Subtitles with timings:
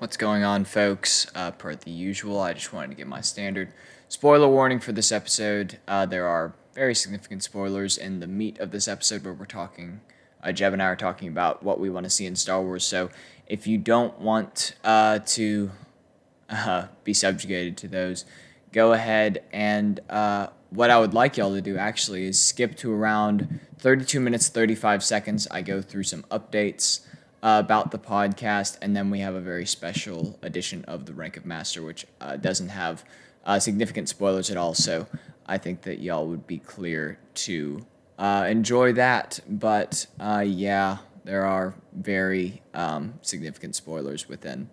[0.00, 1.26] What's going on, folks?
[1.34, 3.74] Uh, per the usual, I just wanted to give my standard
[4.08, 5.76] spoiler warning for this episode.
[5.86, 10.00] Uh, there are very significant spoilers in the meat of this episode where we're talking,
[10.42, 12.82] uh, Jeb and I are talking about what we want to see in Star Wars.
[12.82, 13.10] So
[13.46, 15.70] if you don't want uh, to
[16.48, 18.24] uh, be subjugated to those,
[18.72, 22.90] go ahead and uh, what I would like y'all to do actually is skip to
[22.90, 25.46] around 32 minutes, 35 seconds.
[25.50, 27.00] I go through some updates
[27.42, 31.36] uh, about the podcast, and then we have a very special edition of the Rank
[31.36, 33.04] of Master, which uh, doesn't have
[33.44, 34.74] uh, significant spoilers at all.
[34.74, 35.06] So
[35.46, 37.86] I think that y'all would be clear to
[38.18, 39.40] uh, enjoy that.
[39.48, 44.68] But yeah, there are very um, significant spoilers within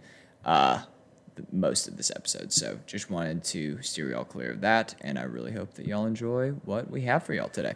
[1.51, 2.51] most of this episode.
[2.51, 6.05] So just wanted to steer y'all clear of that, and I really hope that y'all
[6.05, 7.75] enjoy what we have for y'all today.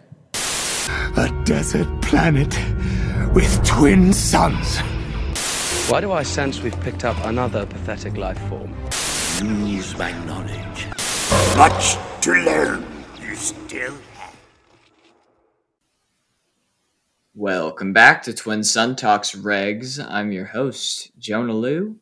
[0.89, 2.57] A desert planet
[3.35, 4.79] with twin suns.
[5.91, 8.73] Why do I sense we've picked up another pathetic life form?
[9.67, 10.87] Use my knowledge.
[11.55, 12.83] Much to learn.
[13.21, 14.35] You still have.
[17.35, 20.03] Welcome back to Twin Sun Talks Regs.
[20.09, 21.97] I'm your host, Jonah Liu.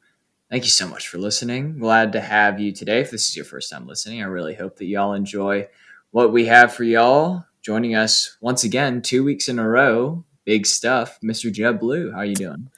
[0.50, 1.80] Thank you so much for listening.
[1.80, 3.02] Glad to have you today.
[3.02, 5.68] If this is your first time listening, I really hope that y'all enjoy
[6.12, 7.46] what we have for y'all.
[7.62, 11.52] Joining us once again, two weeks in a row, big stuff, Mr.
[11.52, 12.12] Jeb Blue.
[12.12, 12.70] How are you doing?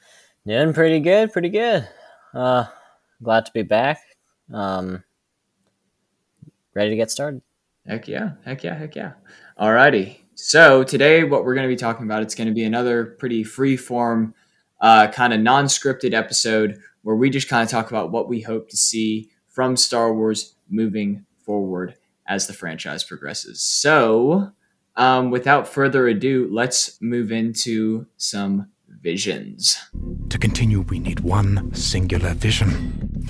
[0.48, 1.88] Doing pretty good, pretty good.
[2.34, 2.66] Uh,
[3.22, 4.00] glad to be back.
[4.52, 5.04] Um,
[6.74, 7.44] ready to get started.
[7.86, 9.14] Heck yeah, heck yeah, heck yeah.
[9.60, 10.18] Alrighty.
[10.34, 13.44] So today, what we're going to be talking about, it's going to be another pretty
[13.44, 14.34] free form,
[14.82, 18.70] uh, kind of non-scripted episode where we just kind of talk about what we hope
[18.70, 21.96] to see from Star Wars moving forward
[22.28, 23.62] as the franchise progresses.
[23.62, 24.54] So,
[25.02, 29.80] um, without further ado, let's move into some visions.
[30.30, 33.26] To continue, we need one singular vision.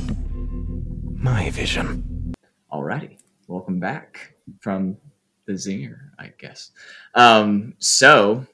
[1.16, 2.34] My vision.
[2.74, 4.98] Alrighty, welcome back from
[5.46, 6.72] the zinger, I guess.
[7.16, 8.46] Um, so,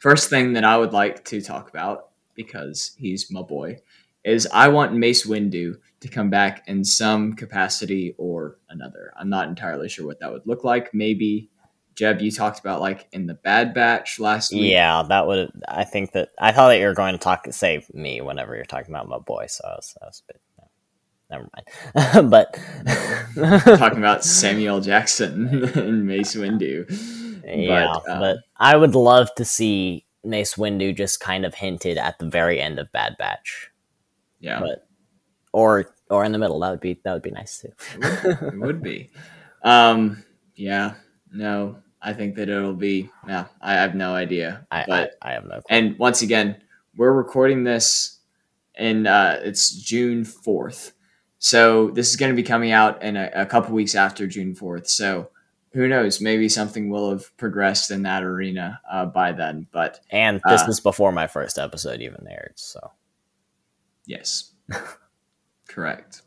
[0.00, 3.78] first thing that I would like to talk about because he's my boy
[4.22, 9.12] is I want Mace Windu to come back in some capacity or another.
[9.16, 10.94] I'm not entirely sure what that would look like.
[10.94, 11.50] Maybe
[11.94, 14.72] Jeb, you talked about like in the Bad Batch last week.
[14.72, 15.50] Yeah, that would.
[15.68, 18.64] I think that I thought that you were going to talk say me whenever you're
[18.64, 19.46] talking about my boy.
[19.48, 20.40] So I was, I was a bit.
[21.32, 22.30] Never mind.
[22.30, 22.58] but
[23.78, 26.84] talking about Samuel Jackson and Mace Windu.
[27.44, 31.96] Yeah, but, um, but I would love to see Mace Windu just kind of hinted
[31.96, 33.70] at the very end of Bad Batch.
[34.40, 34.60] Yeah.
[34.60, 34.86] But
[35.52, 37.72] or or in the middle, that would be that would be nice too.
[37.94, 39.10] it, would, it would be.
[39.64, 40.22] Um
[40.54, 40.94] yeah.
[41.32, 44.66] No, I think that it'll be yeah, I have no idea.
[44.70, 45.62] I but I, I have no clue.
[45.70, 46.62] And once again,
[46.96, 48.18] we're recording this
[48.74, 50.92] and uh it's June 4th.
[51.38, 54.54] So this is going to be coming out in a, a couple weeks after June
[54.54, 54.86] 4th.
[54.88, 55.30] So
[55.72, 56.20] who knows?
[56.20, 59.66] Maybe something will have progressed in that arena uh, by then.
[59.72, 62.52] But and this uh, was before my first episode even aired.
[62.56, 62.92] So
[64.06, 64.52] yes,
[65.68, 66.22] correct.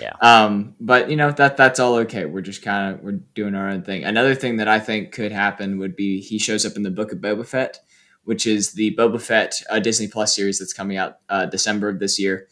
[0.00, 0.12] Yeah.
[0.20, 2.24] Um, but you know that that's all okay.
[2.24, 4.04] We're just kind of we're doing our own thing.
[4.04, 7.12] Another thing that I think could happen would be he shows up in the Book
[7.12, 7.80] of Boba Fett,
[8.24, 11.98] which is the Boba Fett uh, Disney Plus series that's coming out uh, December of
[11.98, 12.48] this year.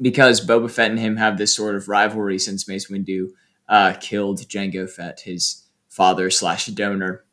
[0.00, 3.28] Because Boba Fett and him have this sort of rivalry since Mace Windu
[3.68, 7.24] uh, killed Jango Fett, his father slash donor.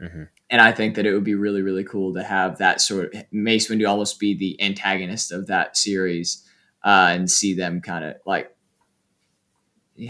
[0.00, 0.24] Mm-hmm.
[0.50, 3.24] And I think that it would be really, really cool to have that sort of
[3.32, 6.43] Mace Windu almost be the antagonist of that series
[6.84, 8.54] uh, and see them kind of like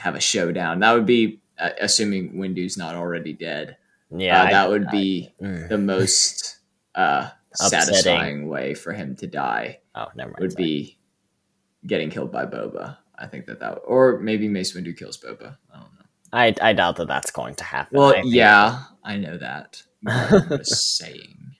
[0.00, 0.80] have a showdown.
[0.80, 3.76] That would be, uh, assuming Windu's not already dead.
[4.10, 5.68] yeah, uh, I- that would I- be mm.
[5.68, 6.58] the most
[6.94, 10.40] uh, satisfying way for him to die oh never mind.
[10.40, 10.64] would sorry.
[10.64, 10.98] be
[11.86, 12.96] getting killed by Boba.
[13.16, 15.56] I think that that, or maybe Mace Windu kills Boba.
[15.72, 16.04] I don't know.
[16.32, 17.96] I I doubt that that's going to happen.
[17.98, 19.82] Well, I yeah, I know that.
[20.06, 21.54] I'm just saying.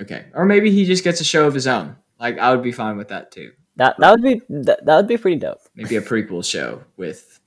[0.00, 1.96] Okay, or maybe he just gets a show of his own.
[2.18, 3.52] Like I would be fine with that too.
[3.80, 5.62] That that would be that, that would be pretty dope.
[5.74, 7.40] Maybe a prequel show with,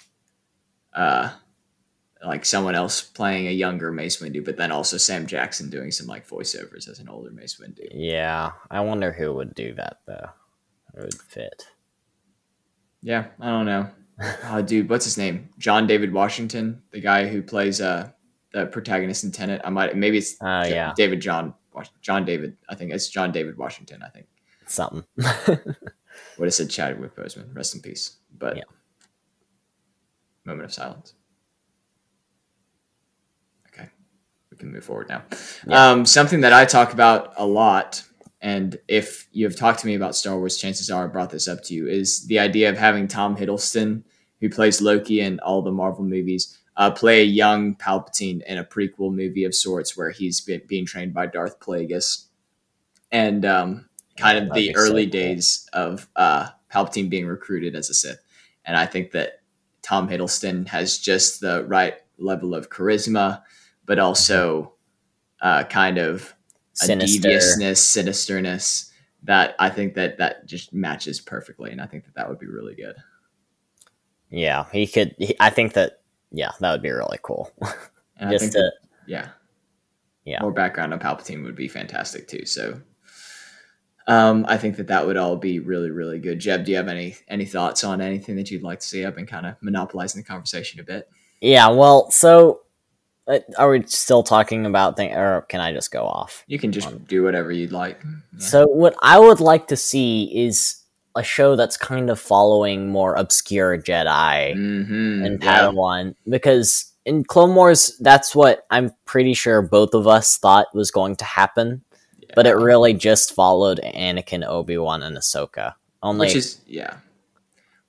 [0.95, 1.31] uh,
[2.25, 6.07] like someone else playing a younger Mace Windu, but then also Sam Jackson doing some
[6.07, 7.87] like voiceovers as an older Mace Windu.
[7.91, 10.29] Yeah, I wonder who would do that though.
[10.97, 11.67] It would fit.
[13.03, 13.89] Yeah, I don't know.
[14.45, 15.49] Oh, dude, what's his name?
[15.59, 18.09] John David Washington, the guy who plays uh
[18.53, 19.61] the protagonist in Tenet.
[19.63, 20.93] I might maybe it's Jo- yeah.
[20.97, 21.53] David John
[22.01, 22.57] John David.
[22.69, 24.01] I think it's John David Washington.
[24.01, 24.25] I think
[24.65, 25.03] Something.
[26.37, 27.55] would have said Chadwick Boseman.
[27.55, 28.17] Rest in peace.
[28.37, 28.63] But Yeah.
[30.45, 31.13] moment of silence.
[33.67, 33.89] Okay,
[34.51, 35.23] we can move forward now.
[35.67, 35.91] Yeah.
[35.91, 38.03] Um, something that I talk about a lot
[38.43, 41.47] and if you have talked to me about Star Wars, chances are I brought this
[41.47, 44.03] up to you, is the idea of having Tom Hiddleston,
[44.41, 48.63] who plays Loki in all the Marvel movies, uh, play a young Palpatine in a
[48.65, 52.25] prequel movie of sorts where he's been, being trained by Darth Plagueis.
[53.13, 53.87] And um,
[54.17, 58.19] kind Yeah, of the early days of uh, Palpatine being recruited as a Sith.
[58.65, 59.41] And I think that
[59.81, 63.41] Tom Hiddleston has just the right level of charisma,
[63.85, 64.73] but also
[65.41, 66.33] uh, kind of
[66.81, 68.89] a deviousness, sinisterness
[69.23, 72.47] that I think that that just matches perfectly, and I think that that would be
[72.47, 72.95] really good.
[74.29, 75.15] Yeah, he could.
[75.17, 75.99] He, I think that.
[76.31, 77.51] Yeah, that would be really cool.
[78.29, 78.73] Just think to, that,
[79.05, 79.29] yeah,
[80.25, 80.41] Yeah.
[80.41, 82.45] more background on Palpatine would be fantastic too.
[82.47, 82.81] So,
[84.07, 86.39] um, I think that that would all be really, really good.
[86.39, 89.05] Jeb, do you have any any thoughts on anything that you'd like to see?
[89.05, 91.09] I've been kind of monopolizing the conversation a bit.
[91.41, 91.67] yeah.
[91.69, 92.61] Well, so
[93.27, 96.43] uh, are we still talking about things, or can I just go off?
[96.47, 98.01] You can just do whatever you'd like.
[98.03, 98.39] Yeah.
[98.39, 100.81] So what I would like to see is
[101.15, 105.59] a show that's kind of following more obscure Jedi Mhm, and yeah.
[105.59, 110.89] Padawan because in Clone Wars, that's what I'm pretty sure both of us thought was
[110.89, 111.83] going to happen,
[112.35, 115.75] but it really just followed Anakin, Obi Wan, and Ahsoka.
[116.01, 116.97] Only, which is yeah,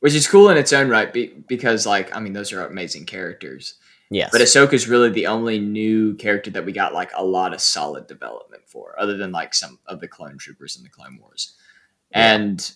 [0.01, 3.07] which is cool in its own right be, because like I mean those are amazing
[3.07, 3.75] characters.
[4.11, 7.61] yes, But Ahsoka's really the only new character that we got like a lot of
[7.61, 11.57] solid development for, other than like some of the clone troopers in the Clone Wars.
[12.13, 12.73] And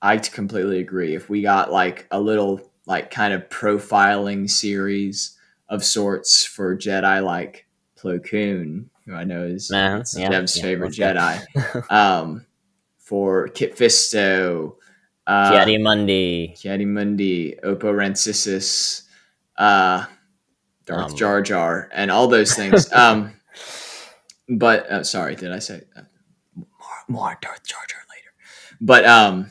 [0.00, 1.14] I completely agree.
[1.14, 5.36] If we got like a little like kind of profiling series
[5.68, 7.66] of sorts for Jedi like
[7.98, 11.14] Plo Koon, who I know is Uh-huh, yeah, Dev's yeah, favorite okay.
[11.14, 12.44] Jedi, um,
[12.98, 14.76] for Kit Fisto,
[15.26, 16.54] uh, Ki-Adi-Mundi.
[16.56, 19.02] Kiadi Mundi, Oppo Rancisis,
[19.56, 20.04] uh,
[20.86, 21.16] Darth Um.
[21.16, 22.92] Jar Jar, and all those things.
[22.92, 23.32] um,
[24.48, 26.02] but uh, sorry, did I say uh,
[26.56, 26.66] more,
[27.08, 28.32] more Darth Jar Jar later?
[28.80, 29.50] But um,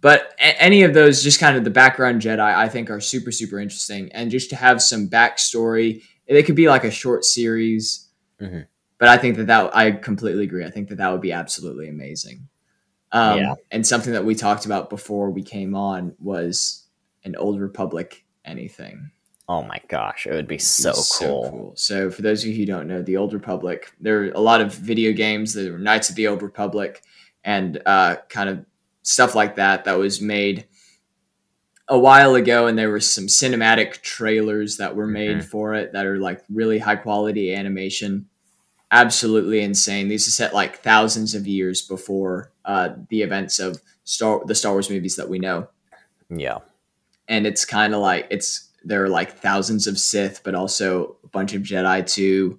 [0.00, 3.32] but a- any of those, just kind of the background Jedi, I think are super
[3.32, 8.08] super interesting, and just to have some backstory, it could be like a short series.
[8.40, 8.66] Mhm.
[8.98, 10.64] But I think that that I completely agree.
[10.64, 12.48] I think that that would be absolutely amazing.
[13.12, 13.54] Um, Yeah.
[13.70, 16.84] And something that we talked about before we came on was
[17.24, 19.10] an Old Republic anything.
[19.48, 21.72] Oh my gosh, it would be so, be cool.
[21.76, 24.62] So for those of you who don't know, the Old Republic, there are a lot
[24.62, 25.52] of video games.
[25.52, 27.02] There were Knights of the Old Republic
[27.44, 28.64] and uh, kind of
[29.02, 30.64] stuff like that that was made
[31.88, 35.44] a while ago, and there were some cinematic trailers that were made Mhm.
[35.44, 38.26] for it that are like really high quality animation.
[38.90, 40.08] Absolutely insane.
[40.08, 44.72] These are set like thousands of years before uh, the events of Star the Star
[44.72, 45.68] Wars movies that we know
[46.30, 46.58] Yeah,
[47.28, 51.28] and it's kind of like it's there are like thousands of Sith, but also a
[51.28, 52.58] bunch of Jedi too,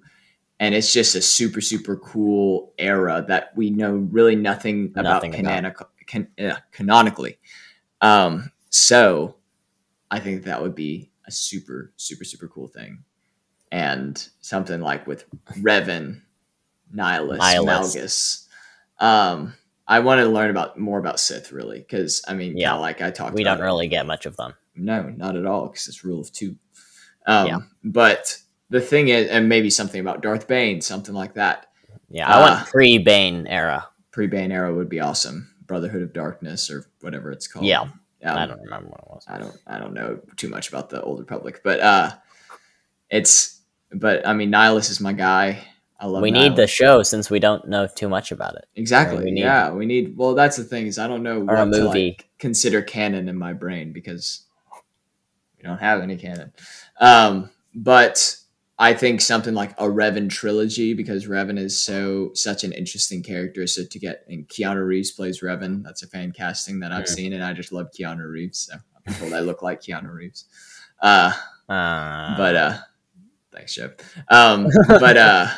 [0.60, 5.64] and it's just a super super cool era that we know really nothing, Nothing about
[5.64, 5.90] about.
[6.06, 7.38] can, uh, canonically.
[8.00, 9.36] Um, so
[10.10, 13.04] I think that would be a super super super cool thing,
[13.72, 15.24] and something like with
[15.60, 16.20] Revan,
[16.94, 17.66] Nihilus, Nihilus.
[17.66, 18.46] Malgus.
[19.04, 19.54] Um,
[19.88, 22.74] I want to learn about more about Sith really because I mean, Yeah.
[22.74, 23.34] like I talked.
[23.34, 24.54] we don't really get much of them.
[24.74, 26.56] no, not at all, because it's rule of two.
[27.26, 27.58] Um, Yeah.
[27.82, 28.38] But
[28.68, 31.66] the thing is, and maybe something about Darth Bane, something like that.
[32.10, 32.66] Yeah, I want Ah.
[32.70, 33.88] pre Bane era.
[34.12, 35.52] Pre Bane era would be awesome.
[35.66, 37.64] Brotherhood of Darkness or whatever it's called.
[37.66, 37.88] Yeah.
[38.26, 39.24] Um, I don't remember what it was.
[39.28, 39.56] I don't.
[39.66, 42.10] I don't know too much about the Old Republic, but uh,
[43.10, 43.60] it's.
[43.92, 45.62] But I mean, Nihilus is my guy.
[45.98, 46.22] I love.
[46.22, 48.66] We need the show since we don't know too much about it.
[48.74, 49.24] exactly.
[49.24, 50.16] we need- yeah, we need.
[50.16, 53.52] Well, that's the thing is, I don't know what to like consider canon in my
[53.52, 54.42] brain because
[55.56, 56.52] we don't have any canon.
[57.00, 58.36] Um, but
[58.78, 63.66] I think something like a Revan trilogy because Revan is so such an interesting character.
[63.66, 67.08] So to get and Keanu Reeves plays Revan, that's a fan casting that I've Mm.
[67.14, 68.58] seen, and I just love Keanu Reeves.
[68.70, 70.44] So been told I look like Keanu Reeves.
[71.00, 71.32] Uh,
[71.68, 72.78] Uh, but uh,
[73.52, 73.90] thanks, Joe.
[74.28, 75.48] Um, but uh,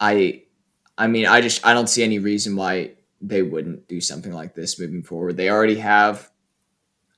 [0.00, 0.42] I,
[0.98, 4.54] I mean, I just I don't see any reason why they wouldn't do something like
[4.54, 5.36] this moving forward.
[5.36, 6.30] They already have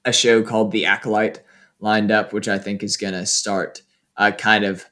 [0.04, 1.40] a show called The Acolyte
[1.80, 3.82] lined up, which I think is going to start
[4.16, 4.84] uh, kind of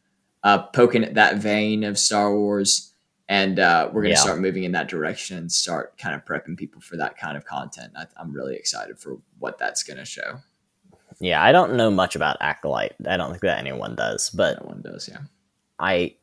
[0.43, 2.93] uh, poking at that vein of Star Wars.
[3.29, 4.25] And uh, we're going to Yeah.
[4.25, 7.45] start moving in that direction and start kind of prepping people for that kind of
[7.47, 7.93] content.
[7.97, 10.39] I, I'm really excited for what that's going to show.
[11.21, 12.95] yeah, I don't know much about Acolyte.
[13.09, 15.19] I don't think that anyone does, but That one does, yeah.
[15.79, 16.17] I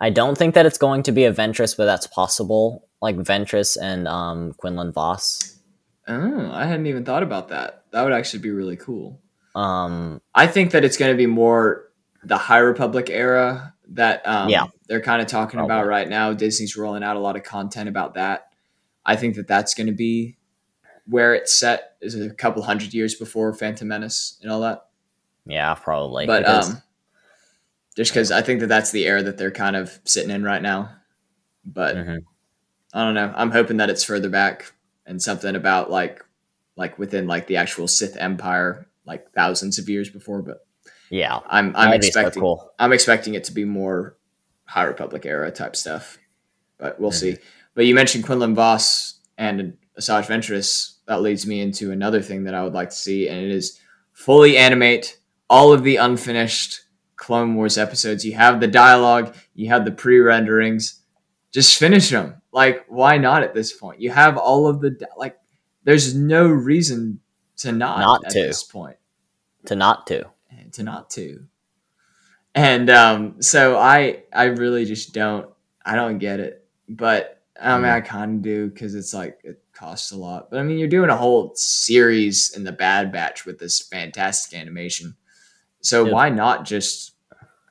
[0.00, 2.88] I don't think that it's going to be a Ventress, but that's possible.
[3.00, 5.58] Like Ventress and um, Quinlan Vos.
[6.08, 7.84] Oh, I hadn't even thought about that.
[7.92, 9.20] That would actually be really cool.
[9.54, 11.90] Um, I think that it's going to be more
[12.24, 14.66] the High Republic era that um, Yeah.
[14.88, 16.32] they're kind of talking about right now.
[16.32, 18.48] Disney's rolling out a lot of content about that.
[19.04, 20.36] I think that that's going to be
[21.06, 24.86] where it's set is a couple hundred years before Phantom Menace and all that.
[25.44, 26.26] Yeah, probably.
[26.26, 26.82] but because- um,
[27.96, 30.62] just because I think that that's the era that they're kind of sitting in right
[30.62, 30.90] now.
[31.64, 32.24] But Mhm.
[32.94, 33.32] I don't know.
[33.36, 34.72] I'm hoping that it's further back
[35.04, 36.24] and something about like
[36.76, 40.42] like within like the actual Sith Empire, like thousands of years before.
[40.42, 40.66] But
[41.10, 42.70] yeah, I'm I'm so expecting cool.
[42.78, 44.16] I'm expecting it to be more
[44.64, 46.18] High Republic era type stuff,
[46.78, 47.14] but we'll Mhm.
[47.14, 47.36] see.
[47.74, 50.94] But you mentioned Quinlan Vos and Asajj Ventress.
[51.06, 53.78] That leads me into another thing that I would like to see, and it is
[54.12, 55.18] fully animate
[55.50, 56.80] all of the unfinished
[57.16, 58.24] Clone Wars episodes.
[58.24, 61.00] You have the dialogue, you have the pre renderings.
[61.52, 62.40] Just finish them.
[62.52, 64.00] Like, why not at this point?
[64.00, 65.36] You have all of the like.
[65.84, 67.20] There's no reason
[67.58, 68.40] to not, Not at to.
[68.40, 68.96] this point
[69.66, 70.24] To not to.
[70.50, 71.44] and to not to.
[72.54, 75.48] And um, so I I really just don't
[75.84, 76.66] I don't get it.
[76.88, 77.94] But I mean Mm.
[77.94, 80.50] I kind of do because it's like it costs a lot.
[80.50, 84.58] But I mean you're doing a whole series in the Bad Batch with this fantastic
[84.58, 85.16] animation.
[85.80, 86.12] So Yeah.
[86.12, 87.12] why not just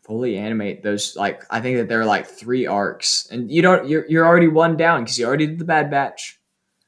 [0.03, 1.15] fully animate those?
[1.15, 4.47] Like I think that there are like three arcs, and you don't you're you're already
[4.47, 6.39] one down because you already did the Bad Batch.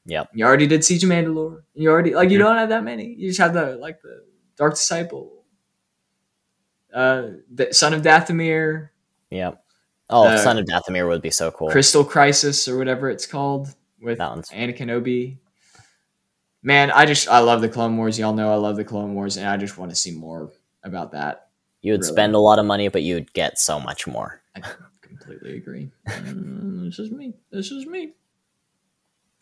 [0.06, 0.30] Yep.
[0.34, 1.64] You already did Siege of Mandalore.
[1.74, 3.14] You already like you don't have that many.
[3.14, 4.24] You just have the like the
[4.58, 5.44] Dark Disciple,
[6.94, 8.90] uh, the Son of Dathomir,
[9.32, 9.64] Yep.
[10.10, 11.70] Oh, Uh, Son of Dathomir would be so cool.
[11.72, 13.70] Crystal Crisis, or whatever it's called
[14.02, 15.40] with That one's- Anakin Obi.
[16.62, 18.20] Man, I just I love the Clone Wars.
[18.20, 20.52] Y'all know I love the Clone Wars, and I just want to see more
[20.84, 21.48] about that.
[21.82, 22.14] you would really.
[22.14, 24.42] spend a lot of money, but you'd get so much more.
[24.56, 24.62] I
[25.02, 25.92] completely agree.
[26.08, 27.34] Mm, this is me.
[27.52, 28.14] This is me.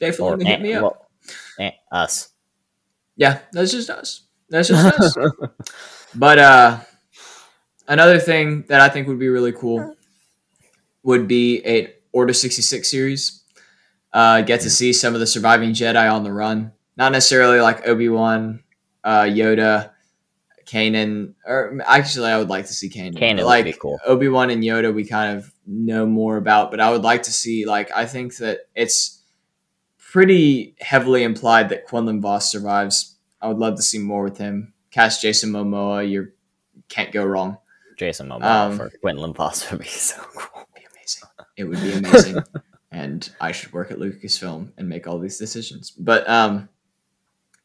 [0.10, 1.08] Filoni, hit me up.
[1.60, 2.30] well, us.
[3.16, 4.24] Yeah, that's just us.
[4.50, 5.18] That's just us.
[6.16, 6.80] But uh
[7.88, 9.96] another thing that I think would be really cool
[11.04, 13.44] would be a Order 66 series.
[14.12, 16.74] Uh get to see some of the surviving Jedi on the run.
[16.98, 18.62] Not necessarily like Obi-Wan,
[19.06, 19.92] uh Yoda,
[20.66, 23.16] Kanan, or actually I would like to see Kanan.
[23.16, 24.00] Kanan would like be cool.
[24.06, 27.66] Obi-Wan and Yoda we kind of know more about, but I would like to see
[27.66, 29.21] like I think that it's
[30.12, 33.16] pretty heavily implied that Quinlan Vos survives.
[33.42, 34.74] I would love to see more with him.
[34.92, 36.34] Cast Jason Momoa, you
[36.90, 37.58] can't go wrong.
[37.98, 40.68] Jason Momoa Um, for Quentin Voss would be so cool.
[40.76, 41.30] Be amazing.
[41.56, 42.44] It would be amazing.
[42.92, 45.92] and I should work at Lucasfilm and make all these decisions.
[45.92, 46.68] But um,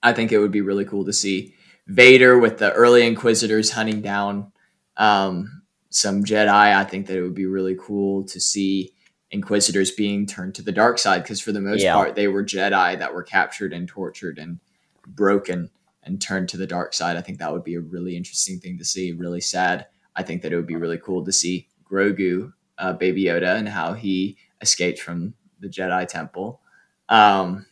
[0.02, 1.54] I think it would be really cool to see
[1.88, 4.52] Vader with the early Inquisitors hunting down
[4.96, 6.48] um, some Jedi.
[6.48, 8.92] I think that it would be really cool to see
[9.30, 11.94] Inquisitors being turned to the dark side because for the most Yeah.
[11.94, 14.60] part they were Jedi that were captured and tortured and
[15.06, 15.70] broken
[16.04, 17.16] and turned to the dark side.
[17.16, 19.12] I think that would be a really interesting thing to see.
[19.12, 19.86] Really sad.
[20.14, 23.68] I think that it would be really cool to see Grogu, uh, Baby Yoda, and
[23.68, 26.60] how he escaped from the Jedi Temple.
[27.08, 27.66] Um,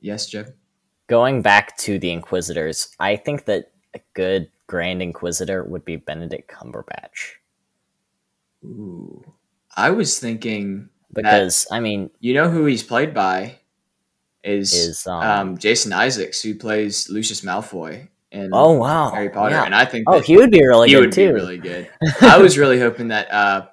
[0.00, 0.54] yes, Jeb.
[1.08, 6.48] Going back to the Inquisitors, I think that a good Grand Inquisitor would be Benedict
[6.48, 7.34] Cumberbatch.
[8.64, 9.34] Ooh,
[9.80, 13.58] I was thinking Because, I mean, you know who he's played by
[14.44, 15.06] is, is.
[15.06, 19.10] Um, um, Jason Isaacs, who plays Lucius Malfoy in oh, wow.
[19.10, 19.64] Harry Potter, yeah.
[19.64, 21.28] and I think Oh, he would be really he good would too.
[21.28, 21.90] be really good.
[22.20, 23.66] I was really hoping that uh,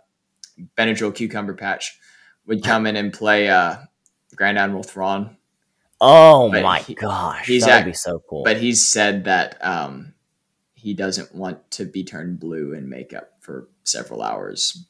[0.78, 2.00] Benadryl Cucumber Patch
[2.48, 3.76] would come in and play uh,
[4.36, 5.38] Grand Admiral Thrawn,
[6.02, 7.46] oh but my he- gosh.
[7.46, 8.44] he's that would be so cool.
[8.44, 10.14] but he's said that um,
[10.74, 14.86] he doesn't want to be turned blue in makeup for several hours.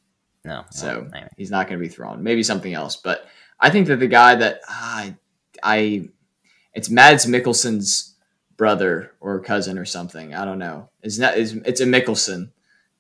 [0.47, 0.63] No.
[0.71, 1.29] So well, anyway.
[1.37, 2.23] he's not going to be Thrawn.
[2.23, 2.95] Maybe something else.
[2.95, 3.27] But
[3.59, 5.15] I think that the guy that I,
[5.61, 6.09] I,
[6.73, 8.15] it's Mads Mikkelsen's
[8.55, 10.33] brother or cousin or something.
[10.33, 10.89] I don't know.
[11.03, 11.37] It's not.
[11.37, 12.51] It's, it's a Mikkelsen,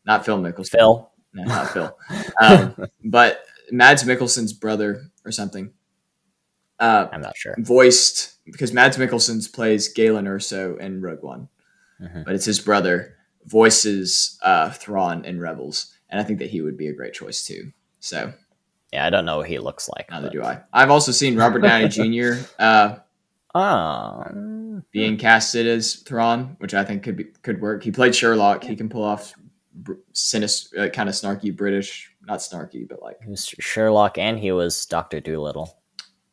[0.05, 0.69] not Phil Mickelson.
[0.71, 1.11] Phil.
[1.33, 1.97] no, not Phil.
[2.41, 2.75] Um,
[3.05, 5.71] but Mads Mikkelsen's brother or something.
[6.79, 7.55] Uh, I'm not sure.
[7.57, 11.49] voiced because Mads Mikkelsen's plays Galen Erso in Rogue One,
[12.01, 12.23] Mhm.
[12.25, 16.77] but it's his brother voices uh, Thrawn in Rebels, and I think that he would
[16.77, 17.71] be a great choice too.
[17.99, 18.33] So
[18.93, 20.09] Yeah, I don't know what he looks like.
[20.09, 20.61] neither but- do I.
[20.73, 22.33] I've also seen Robert Downey Jr.
[22.59, 22.95] Uh,
[23.55, 24.81] Oh.
[24.91, 27.83] being casted as Thrawn, which I think could be could work.
[27.83, 28.63] He played Sherlock.
[28.63, 29.33] He can pull off
[29.73, 34.37] br- sinister, uh, kind of snarky British, not snarky, but like He was Sherlock and
[34.37, 35.75] he was Doctor Dolittle.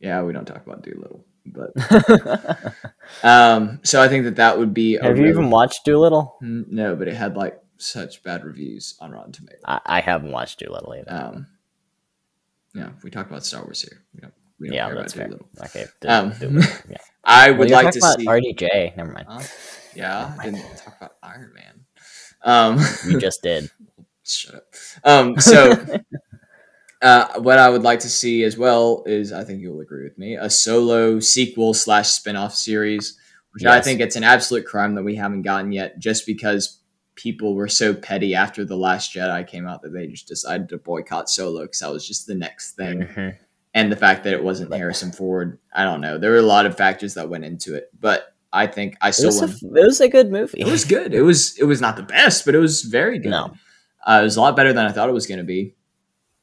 [0.01, 1.73] yeah, we don't talk about Dolittle, but
[3.23, 4.95] um, so I think that that would be.
[4.95, 6.37] Have you really- even watched Dolittle?
[6.43, 9.63] No, but it had like such bad reviews on Rotten Tomatoes.
[9.67, 11.13] I, I haven't watched Dolittle either.
[11.13, 11.47] Um,
[12.75, 14.03] yeah, we talk about Star Wars here.
[14.15, 15.25] We don't, we don't yeah, care that's about.
[15.31, 15.49] Dolittle.
[15.65, 15.85] Okay.
[16.01, 16.97] Do, Um, Dolittle, yeah.
[17.25, 18.27] I would you're like to about see.
[18.27, 18.97] RDJ.
[18.97, 19.27] Never mind.
[19.29, 19.41] Huh?
[19.95, 21.81] Yeah, I didn't talk about Iron Man.
[22.43, 22.79] Um,
[23.09, 23.71] You just did.
[24.25, 24.65] Shut up.
[25.05, 25.75] Um, so,
[27.03, 30.19] uh, what I would like to see as well is, I think you'll agree with
[30.19, 33.19] me, a solo sequel slash spin-off series,
[33.53, 36.81] which I think it's an absolute crime that we haven't gotten yet, just because
[37.17, 40.79] people were so petty after the Last Jedi came out that they just decided to
[40.79, 43.37] boycott Solo because that was just the next thing, Mhm.
[43.75, 45.59] and the fact that it wasn't Harrison Ford.
[45.73, 46.19] I don't know.
[46.19, 49.15] There were a lot of factors that went into it, but I think I It
[49.15, 50.61] still was, a, it was a good movie.
[50.61, 51.13] It was good.
[51.15, 53.31] It was it was not the best, but it was very good.
[53.31, 53.53] No.
[54.07, 55.75] Uh, it was a lot better than I thought it was going to be.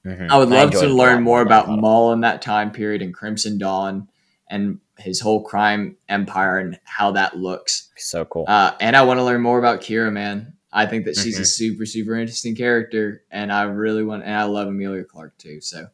[0.06, 0.30] Mhm.
[0.30, 1.70] I would love enjoyed to learn more about.
[1.70, 4.08] Maul in that time period and Crimson Dawn
[4.50, 7.90] and his whole crime empire and how that looks.
[7.98, 8.46] So cool.
[8.48, 10.54] Uh, and I want to learn more about Kira, man.
[10.74, 11.46] I think that she's a Mhm.
[11.48, 14.24] super, super interesting character, and I really want.
[14.24, 15.60] And I love Emilia Clarke too.
[15.62, 15.88] So,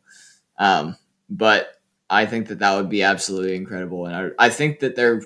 [0.59, 0.95] um,
[1.29, 1.79] but
[2.09, 5.21] I think that that would be absolutely incredible, and I, I think that they're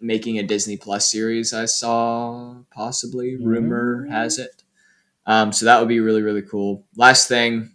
[0.00, 1.52] making a Disney Plus series.
[1.52, 4.10] I saw possibly rumor Mm.
[4.10, 4.62] has it.
[5.26, 6.86] Um, so that would be really, really cool.
[6.96, 7.70] Last thing,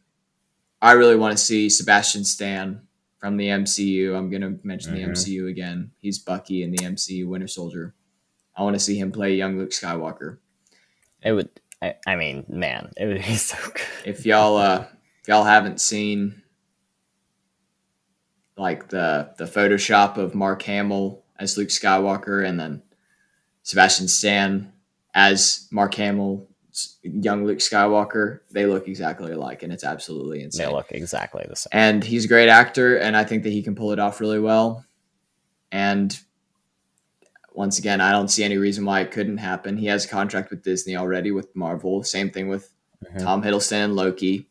[0.82, 2.82] I really want to see Sebastian Stan
[3.20, 4.16] from the MCU.
[4.16, 4.96] I'm gonna mention Mhm.
[4.96, 5.92] the MCU again.
[6.02, 7.94] He's Bucky in the MCU Winter Soldier.
[8.56, 10.38] I want to see him play young Luke Skywalker.
[11.26, 11.50] It would.
[11.82, 13.82] I, I mean, man, it would be so good.
[14.06, 14.86] If y'all uh
[15.22, 16.42] if y'all haven't seen
[18.56, 22.82] like the the Photoshop of Mark Hamill as Luke Skywalker and then
[23.64, 24.72] Sebastian Stan
[25.14, 26.48] as Mark Hamill
[27.04, 30.68] young Luke Skywalker, they look exactly alike and it's absolutely insane.
[30.68, 31.70] They look exactly the same.
[31.72, 34.40] and he's a great actor and i think that he can pull it off really
[34.40, 34.86] well
[35.72, 36.20] and
[37.56, 40.50] once again i don't see any reason why it couldn't happen he has a contract
[40.50, 42.72] with disney already with marvel same thing with
[43.06, 43.22] Mhm.
[43.22, 44.48] tom hiddleston and loki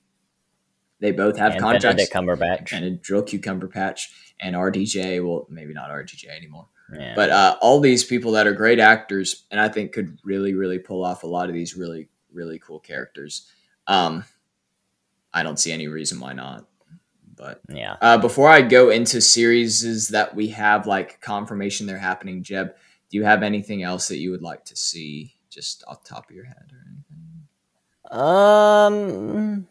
[1.00, 2.72] they both have and contracts Benedict Cumberbatch.
[2.72, 7.14] and a drill cucumber patch and rdj well maybe not rdj anymore yeah.
[7.16, 10.78] but uh, all these people that are great actors and i think could really really
[10.78, 13.50] pull off a lot of these really really cool characters
[13.86, 14.24] um,
[15.32, 16.66] i don't see any reason why not
[17.36, 17.96] but yeah.
[18.00, 22.74] uh, before I go into series that we have like confirmation they're happening, Jeb,
[23.14, 26.28] do you have anything else that you would like to see just off the top
[26.28, 27.46] of your head or anything?
[28.10, 29.68] Um,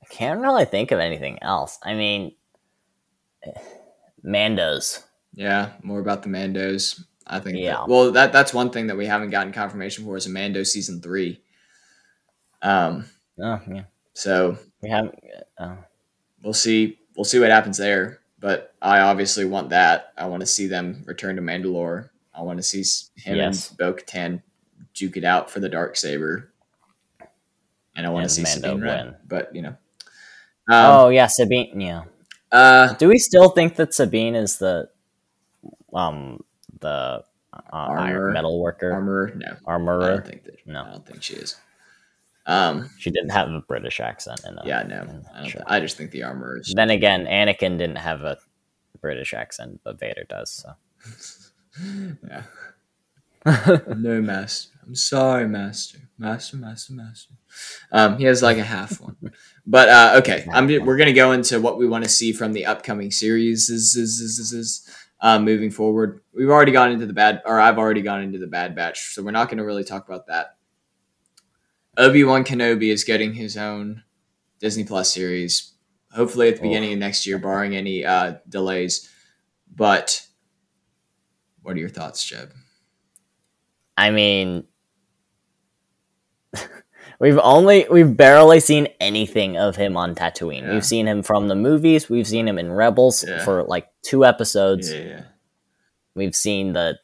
[0.00, 1.80] I can't really think of anything else.
[1.82, 2.36] I mean,
[4.24, 5.02] Mandos.
[5.34, 7.02] Yeah, more about the Mandos.
[7.26, 7.58] I think.
[7.58, 7.72] Yeah.
[7.72, 10.62] That, well, that that's one thing that we haven't gotten confirmation for is a Mando
[10.62, 11.40] season three.
[12.62, 13.06] Um.
[13.42, 15.18] Oh yeah, So we haven't.
[15.58, 15.74] Uh,
[16.40, 17.00] we'll see.
[17.16, 18.20] We'll see what happens there.
[18.38, 20.12] But I obviously want that.
[20.16, 22.10] I want to see them return to Mandalore.
[22.34, 22.84] I want to see
[23.16, 23.70] him Yes.
[23.70, 24.42] and Bo Katan
[24.94, 26.50] duke it out for the dark saber.
[27.96, 29.14] And I want And to see Mando Sabine win.
[29.26, 29.76] But you know.
[30.68, 31.80] Um, oh yeah, Sabine.
[31.80, 32.04] Yeah.
[32.52, 34.90] Uh, Do we still think that Sabine is the
[35.94, 36.44] um
[36.80, 36.88] the
[37.52, 37.98] uh, Armor.
[37.98, 39.32] iron metal worker armor?
[39.34, 40.66] No, I don't think that.
[40.66, 40.82] No.
[40.84, 41.56] I don't think she is.
[42.46, 42.90] Um.
[42.98, 44.66] She didn't have a British accent in it.
[44.66, 44.82] Yeah.
[44.82, 45.22] No.
[45.34, 45.62] I, Sure.
[45.66, 46.72] I just think the armor is.
[46.74, 48.38] Then again, Anakin didn't have a
[49.00, 50.50] British accent, but Vader does.
[50.52, 50.72] So
[52.28, 52.42] Yeah.
[53.96, 54.76] no master.
[54.84, 55.98] I'm sorry, master.
[56.18, 57.34] Master, master, master.
[57.92, 59.16] Um, he has like a half one.
[59.68, 62.66] But uh, okay, I'm we're gonna go into what we want to see from the
[62.66, 63.68] upcoming series.
[63.68, 67.58] Is, is, is, is, is, uh, moving forward, we've already gone into the bad, or
[67.58, 70.26] I've already gone into the Bad Batch, so we're not going to really talk about
[70.26, 70.55] that.
[71.96, 74.02] Obi Wan Kenobi is getting his own
[74.60, 75.72] Disney Plus series,
[76.12, 76.64] hopefully at the Oh.
[76.64, 79.10] beginning of next year, barring any uh, delays.
[79.74, 80.26] But
[81.62, 82.52] what are your thoughts, Jeb?
[83.96, 84.64] I mean,
[87.20, 90.62] we've only we've barely seen anything of him on Tatooine.
[90.62, 90.72] Yeah.
[90.74, 92.08] We've seen him from the movies.
[92.10, 93.44] We've seen him in Rebels Yeah.
[93.44, 94.92] for like two episodes.
[94.92, 95.22] Yeah, yeah.
[96.14, 96.98] We've seen the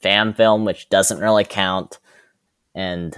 [0.00, 1.98] fan film, which doesn't really count,
[2.74, 3.16] and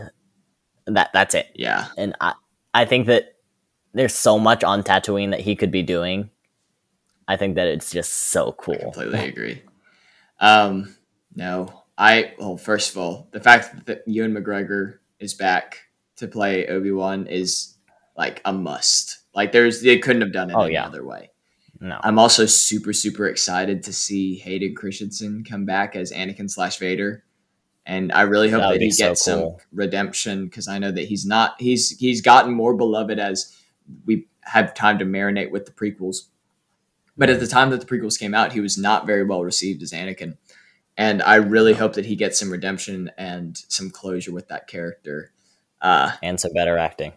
[0.86, 1.48] that that's it.
[1.54, 1.86] Yeah.
[1.96, 2.34] And I
[2.74, 3.34] I think that
[3.94, 6.30] there's so much on Tatooine that he could be doing.
[7.28, 8.76] I think that it's just so cool.
[8.78, 9.62] completely agree.
[10.38, 10.94] Um,
[11.34, 15.78] no, I well, first of all, the fact that Ewan McGregor is back
[16.16, 17.74] to play Obi Wan is
[18.16, 19.18] like a must.
[19.34, 20.86] Like there's they couldn't have done it Oh, any yeah.
[20.86, 21.30] other way.
[21.80, 26.78] No, I'm also super super excited to see Hayden Christensen come back as Anakin slash
[26.78, 27.24] Vader,
[27.86, 29.58] and I really hope That that, he be so gets cool.
[29.60, 33.56] some redemption because I know that he's not he's he's gotten more beloved as
[34.04, 36.26] we have time to marinate with the prequels.
[37.16, 39.82] But at the time that the prequels came out, he was not very well received
[39.82, 40.36] as Anakin,
[40.98, 45.32] and I really hope that he gets some redemption and some closure with that character.
[45.80, 47.12] Uh, and some better acting.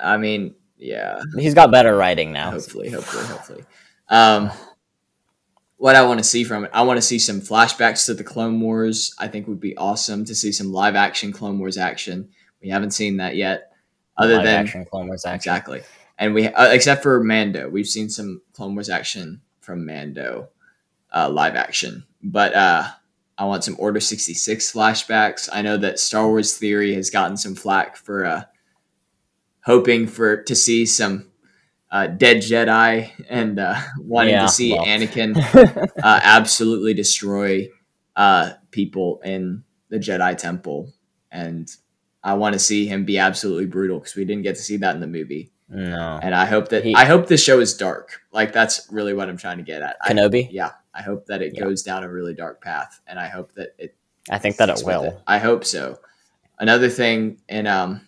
[0.00, 2.50] I mean, yeah, He's got better writing now.
[2.50, 3.64] hopefully, hopefully, hopefully.
[4.08, 4.50] Um,
[5.82, 8.22] what I want to see from it, I want to see some flashbacks to the
[8.22, 9.16] Clone Wars.
[9.18, 12.28] I think would be awesome to see some live action Clone Wars action.
[12.62, 13.72] We haven't seen that yet.
[14.16, 15.34] other Live than action Clone Wars action.
[15.34, 15.82] exactly,
[16.18, 20.50] and we uh, except for Mando, we've seen some Clone Wars action from Mando,
[21.12, 22.04] uh, live action.
[22.22, 22.86] But uh,
[23.36, 25.48] I want some Order sixty six flashbacks.
[25.52, 28.44] I know that Star Wars Theory has gotten some flack for uh,
[29.64, 31.31] hoping for to see some
[31.92, 34.84] uh, dead Jedi and uh, wanting Yeah, to see well.
[34.84, 35.36] Anakin
[36.02, 37.68] uh, absolutely destroy
[38.16, 40.90] uh, people in the Jedi Temple,
[41.30, 41.68] and
[42.24, 44.94] I want to see him be absolutely brutal because we didn't get to see that
[44.94, 45.52] in the movie.
[45.68, 46.18] no.
[46.22, 48.20] And I hope that He- I hope this show is dark.
[48.32, 49.96] Like that's really what I'm trying to get at.
[50.02, 50.48] I, Kenobi?
[50.50, 51.64] yeah, I hope that it Yeah.
[51.64, 53.94] goes down a really dark path, and I hope that it.
[54.30, 55.20] I think that it will.
[55.26, 55.98] I hope so.
[56.58, 58.06] Another thing, and um,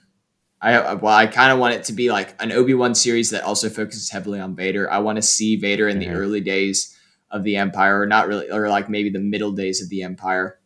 [0.64, 3.42] I well, I kind of want it to be like an Obi Wan series that
[3.44, 4.90] also focuses heavily on Vader.
[4.90, 6.00] I want to see Vader in Mhm.
[6.00, 6.96] the early days
[7.30, 10.58] of the Empire, or not really, or like maybe the middle days of the Empire,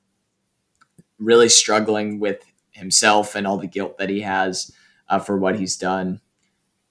[1.18, 4.70] really struggling with himself and all the guilt that he has
[5.08, 6.20] uh, for what he's done.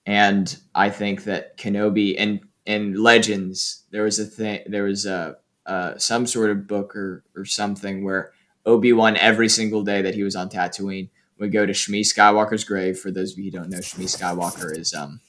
[0.05, 5.37] And I think that Kenobi and and Legends, there was a thing, there was a
[5.65, 8.31] uh, some sort of book or or something where
[8.65, 11.09] Obi Wan every single day that he was on Tatooine
[11.39, 12.99] would go to Shmi Skywalker's grave.
[12.99, 15.21] For those of you who don't know, Shmi Skywalker is um,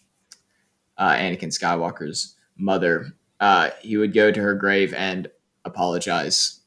[0.97, 3.13] uh, Anakin Skywalker's mother.
[3.41, 5.31] Uh, he would go to her grave and
[5.65, 6.61] apologize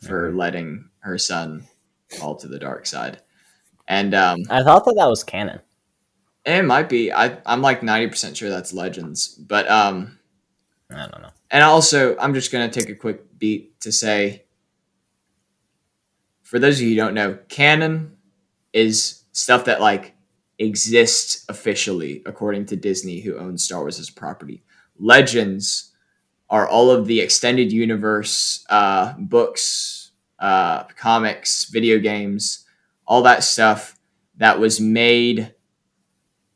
[0.00, 1.66] for letting her son
[2.08, 3.20] fall to the dark side.
[3.86, 5.60] And um, I thought that that was canon.
[6.46, 7.12] it might be.
[7.12, 9.28] I, I'm like 90% sure that's Legends.
[9.28, 10.18] But um,
[10.90, 11.30] I don't know.
[11.50, 14.44] and also, I'm just going to take a quick beat to say
[16.42, 18.13] for those of you who don't know, canon
[18.74, 20.14] is stuff that like
[20.58, 24.62] exists officially according to Disney, who owns Star Wars as a property.
[24.98, 25.92] Legends
[26.50, 32.66] are all of the extended universe uh, books, uh, comics, video games,
[33.06, 33.98] all that stuff
[34.36, 35.54] that was made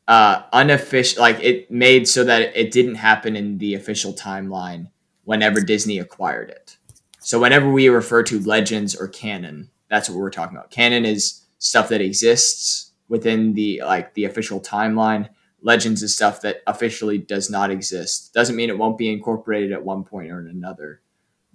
[0.07, 4.89] uh, unofficial, like it made so that it didn't happen in the official timeline
[5.23, 6.77] whenever Disney acquired it.
[7.19, 10.71] So whenever we refer to legends or canon, that's what we're talking about.
[10.71, 15.29] Canon is stuff that exists within the like the official timeline.
[15.61, 18.33] Legends is stuff that officially does not exist.
[18.33, 21.01] Doesn't mean it won't be incorporated at one point or another.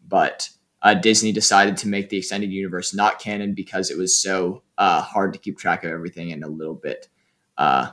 [0.07, 0.51] But
[0.83, 5.01] uh, Disney decided to make the extended universe not canon because it was so uh,
[5.01, 7.09] hard to keep track of everything and a little bit
[7.57, 7.93] uh,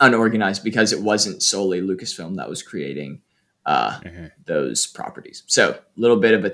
[0.00, 3.20] unorganized because it wasn't solely Lucasfilm that was creating
[3.66, 4.30] uh, Mhm.
[4.44, 5.42] those properties.
[5.46, 6.52] So, a little bit of a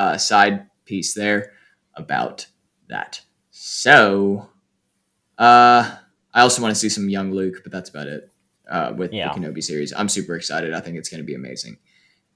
[0.00, 1.52] uh, side piece there
[1.94, 2.46] about
[2.88, 3.20] that.
[3.58, 4.50] So,
[5.38, 5.96] uh,
[6.34, 8.30] I also want to see some young Luke, but that's about it
[8.70, 9.32] uh, with Yeah.
[9.32, 9.94] the Kenobi series.
[9.96, 10.74] I'm super excited.
[10.74, 11.78] I think it's going to be amazing.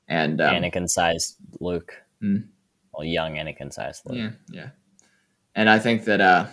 [0.09, 1.93] And um, Anakin sized Luke.
[2.23, 2.39] Hmm.
[2.95, 4.17] Well, young Anakin sized Luke.
[4.17, 4.69] yeah, yeah.
[5.55, 6.47] And I think that, uh,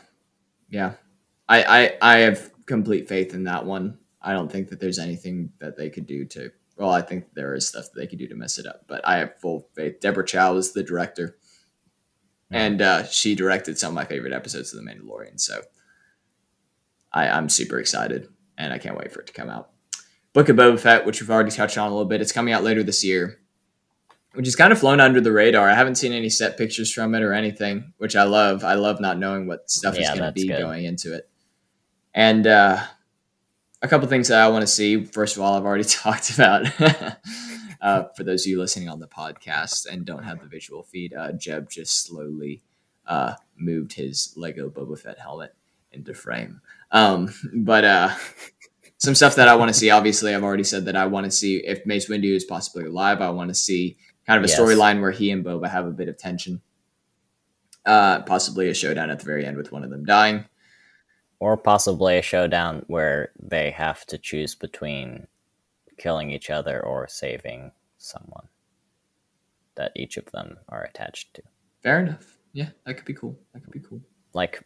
[0.70, 0.96] yeah,
[1.48, 3.98] I, I, I have complete faith in that one.
[4.22, 6.52] I don't think that there's anything that they could do to.
[6.76, 9.00] Well, I think there is stuff that they could do to mess it up, but
[9.08, 10.02] I have full faith.
[10.02, 11.38] Deborah Chow is the director,
[12.52, 15.40] and uh, she directed some of my favorite episodes of The Mandalorian.
[15.40, 15.62] So
[17.12, 19.70] I, I'm super excited, and I can't wait for it to come out.
[20.34, 22.64] Book of Boba Fett, which we've already touched on a little bit, it's coming out
[22.64, 23.40] later this year,
[24.34, 25.68] which has kind of flown under the radar.
[25.68, 28.64] I haven't seen any set pictures from it or anything, which I love.
[28.64, 30.60] I love not knowing what stuff is going to be good.
[30.60, 31.30] going into it.
[32.14, 32.84] And uh,
[33.82, 35.06] a couple things that I want to see.
[35.06, 36.68] First of all, I've already talked about.
[37.82, 41.14] Uh, for those of you listening on the podcast and don't have the visual feed,
[41.14, 42.62] uh, Jeb just slowly
[43.06, 45.54] uh, moved his Lego Boba Fett helmet
[45.92, 46.62] into frame.
[46.92, 48.10] Um, but uh,
[48.98, 49.90] some stuff that I want to see.
[49.90, 53.22] Obviously, I've already said that I want to see if Mace Windu is possibly alive.
[53.22, 54.60] I want to see kind of a Yes.
[54.60, 56.62] storyline where he and Boba have a bit of tension.
[57.86, 60.44] Uh, possibly a showdown at the very end with one of them dying.
[61.40, 65.28] Or possibly a showdown where they have to choose between
[65.98, 68.48] killing each other or saving someone
[69.76, 71.44] that each of them are attached to.
[71.84, 72.38] Fair enough.
[72.54, 73.38] Yeah, that could be cool.
[73.54, 74.02] That could be cool.
[74.34, 74.64] Like,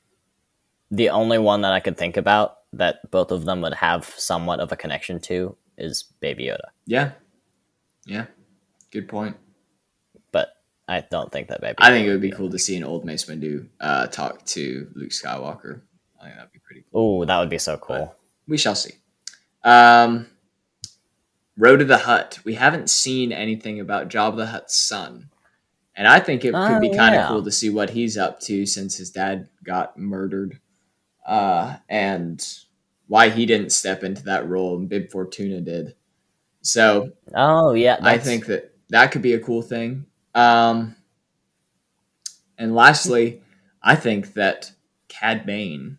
[0.90, 4.60] the only one that I could think about that both of them would have somewhat
[4.60, 6.70] of a connection to is Baby Yoda.
[6.86, 7.12] Yeah.
[8.06, 8.26] Yeah.
[8.92, 9.36] Good point.
[10.32, 10.54] But
[10.88, 12.84] I don't think that Baby I Yoda think it would be cool to see an
[12.84, 15.82] old Mace Windu uh, talk to Luke Skywalker.
[16.20, 17.22] I think that'd be pretty cool.
[17.22, 18.16] Oh, that would be so cool.
[18.48, 18.94] We shall see.
[19.64, 20.28] Um,
[21.58, 22.40] Rotta the Hutt.
[22.44, 25.30] We haven't seen anything about Jabba the Hutt's son.
[25.96, 27.28] And I think it could Oh, be kind of yeah.
[27.28, 30.60] cool to see what he's up to since his dad got murdered.
[31.26, 32.44] Uh, and
[33.08, 35.96] why he didn't step into that role and Bib Fortuna did.
[36.62, 37.98] So Oh, yeah.
[38.02, 40.06] I think that that could be a cool thing.
[40.34, 40.96] Um,
[42.58, 43.42] and lastly,
[43.84, 44.72] I think that
[45.10, 45.98] Cad Bane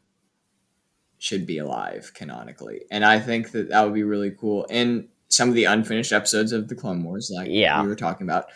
[1.18, 4.64] should be alive canonically, and I think that that would be really cool.
[4.64, 7.80] In some of the unfinished episodes of the Clone Wars, like Yeah.
[7.82, 8.46] we were talking about,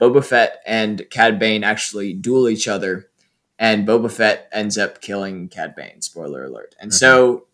[0.00, 3.08] Boba Fett and Cad Bane actually duel each other,
[3.58, 6.02] and Boba Fett ends up killing Cad Bane.
[6.02, 6.74] Spoiler alert!
[6.80, 7.46] And so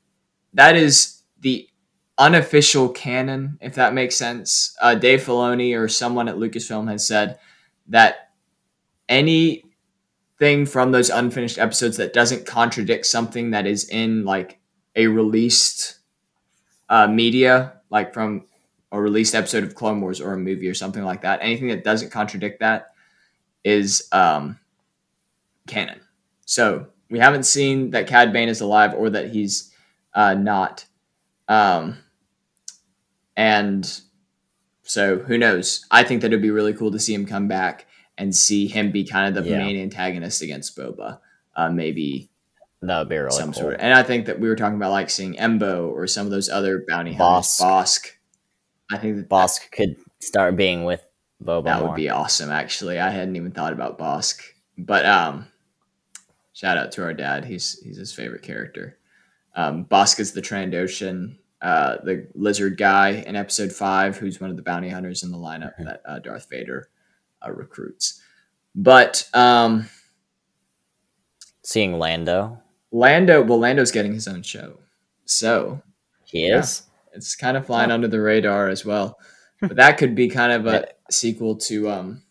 [0.55, 1.69] that is the
[2.19, 4.75] unofficial canon, if that makes sense.
[4.81, 7.39] Uh, Dave Filoni or someone at Lucasfilm has said
[7.89, 8.31] that
[9.09, 14.59] anything from those unfinished episodes that doesn't contradict something that is in like
[14.97, 15.99] a released
[16.89, 18.45] uh, media, like from
[18.93, 21.85] a released episode of Clone Wars or a movie or something like that, anything that
[21.85, 22.93] doesn't contradict that
[23.65, 24.59] is um,
[25.67, 26.01] canon.
[26.45, 29.73] So we haven't seen that Cad Bane is alive or that he's
[30.15, 30.85] uh, not.
[31.49, 31.99] Um,
[33.37, 34.01] and
[34.83, 35.87] so who knows?
[35.91, 37.87] I think that it'd be really cool to see him come back
[38.19, 39.59] and see him be kind of the Yeah.
[39.59, 41.21] main antagonist against Boba.
[41.57, 42.31] Uh, maybe
[42.83, 43.63] That would be really some cool.
[43.63, 46.27] sort of, and I think that we were talking about like seeing Embo or some
[46.27, 47.59] of those other bounty hunters.
[47.61, 48.07] Bossk.
[48.93, 51.03] I think that Bossk could start being with
[51.43, 51.89] Boba that more.
[51.91, 52.51] would be awesome.
[52.51, 54.43] Actually, I hadn't even thought about Bossk,
[54.77, 55.47] but um,
[56.53, 57.45] shout out to our dad.
[57.45, 58.99] He's he's his favorite character.
[59.57, 64.57] Um, Bossk is the Trandoshan, uh, the lizard guy in Episode Five, who's one of
[64.57, 66.89] the bounty hunters in the lineup that uh, Darth Vader
[67.45, 68.21] uh, recruits.
[68.75, 69.89] But um,
[71.63, 72.61] Seeing Lando,
[72.93, 74.79] Lando, well, Lando's getting his own show,
[75.25, 75.83] so
[76.25, 76.65] he Yeah.
[77.15, 79.19] It's kind of flying under the radar as well.
[79.63, 82.23] But that could be kind of a sequel to um,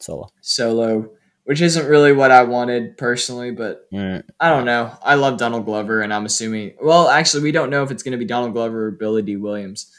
[0.00, 0.28] Solo.
[0.40, 1.10] Solo,
[1.44, 4.90] which isn't really what I wanted personally, but Mm, I don't know.
[5.02, 6.74] I love Donald Glover, and I'm assuming.
[6.82, 9.36] Well, actually, we don't know if it's going to be Donald Glover or Billy Dee
[9.36, 9.92] Williams,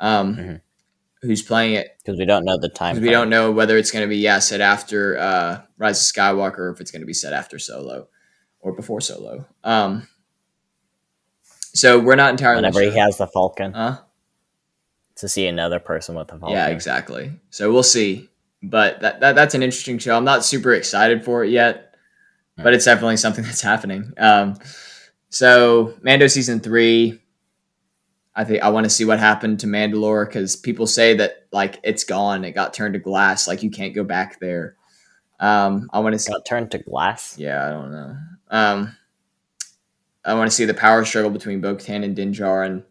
[0.00, 0.60] um, Mhm.
[1.22, 1.96] who's playing it.
[2.04, 3.00] because we don't know the time.
[3.00, 6.58] we don't know whether it's going to be yeah set after uh, Rise of Skywalker,
[6.58, 8.08] or if it's going to be set after Solo,
[8.58, 9.46] or before Solo.
[9.62, 10.08] Um,
[11.72, 12.90] so we're not entirely Whenever sure.
[12.92, 13.98] he has the Falcon, Huh?
[15.16, 16.56] to see another person with the Falcon.
[16.56, 17.32] Yeah, exactly.
[17.50, 18.28] So we'll see.
[18.62, 20.16] But that, that that's an interesting show.
[20.16, 21.94] I'm not super excited for it yet,
[22.56, 24.12] but it's definitely something that's happening.
[24.18, 24.56] Um,
[25.30, 27.20] so Mando season three.
[28.34, 31.80] I think I want to see what happened to Mandalore because people say that like
[31.82, 34.76] it's gone, it got turned to glass, like you can't go back there.
[35.40, 36.30] Um, I want to see.
[36.32, 37.36] Got turned to glass.
[37.38, 38.16] Yeah, I don't know.
[38.50, 38.96] Um,
[40.24, 42.84] I want to see the power struggle between Bo-Katan and Dinjar, Djarin,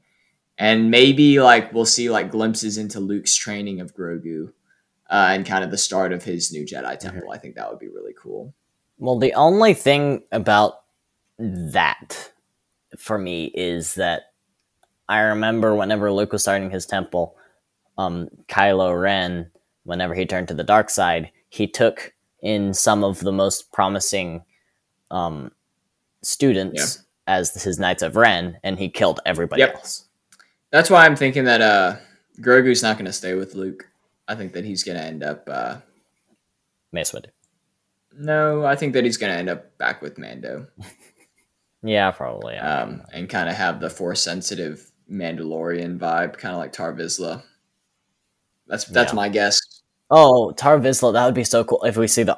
[0.58, 4.52] and maybe like we'll see like glimpses into Luke's training of Grogu,
[5.10, 7.32] uh, and kind of the start of his new Jedi Temple.
[7.32, 8.54] I think that would be really cool.
[8.98, 10.82] Well, the only thing about
[11.38, 12.32] that
[12.98, 14.24] for me is that
[15.08, 17.36] I remember whenever Luke was starting his temple,
[17.98, 19.50] um, Kylo Ren,
[19.84, 24.44] whenever he turned to the dark side, he took in some of the most promising
[25.12, 25.52] um,
[26.22, 29.76] students as his Knights of Ren, and he killed everybody Yep.
[29.76, 30.06] else.
[30.72, 31.96] That's why I'm thinking that uh,
[32.42, 33.88] Grogu's not going to stay with Luke.
[34.28, 35.48] I think that he's going to end up.
[35.50, 35.78] Uh,
[36.92, 37.28] Mace Windu.
[38.18, 40.68] no, I think that he's going to end up back with Mando.
[41.82, 42.58] Yeah, probably.
[42.58, 47.42] Um, and kind of have the force sensitive Mandalorian vibe, kind of like Tarre Vizsla.
[48.68, 49.16] That's that's Yeah.
[49.16, 49.58] my guess.
[50.12, 52.38] oh, Tarre Vizsla, that would be so cool if we see the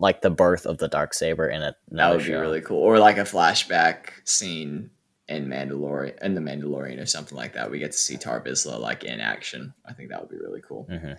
[0.00, 1.74] like the birth of the dark saber in it.
[1.90, 4.90] That would be really cool, or like a flashback scene
[5.28, 7.70] in Mandalorian in the Mandalorian or something like that.
[7.70, 9.74] We get to see Tarre Vizsla like in action.
[9.86, 10.88] I think that would be really cool.
[10.90, 11.18] Mhm.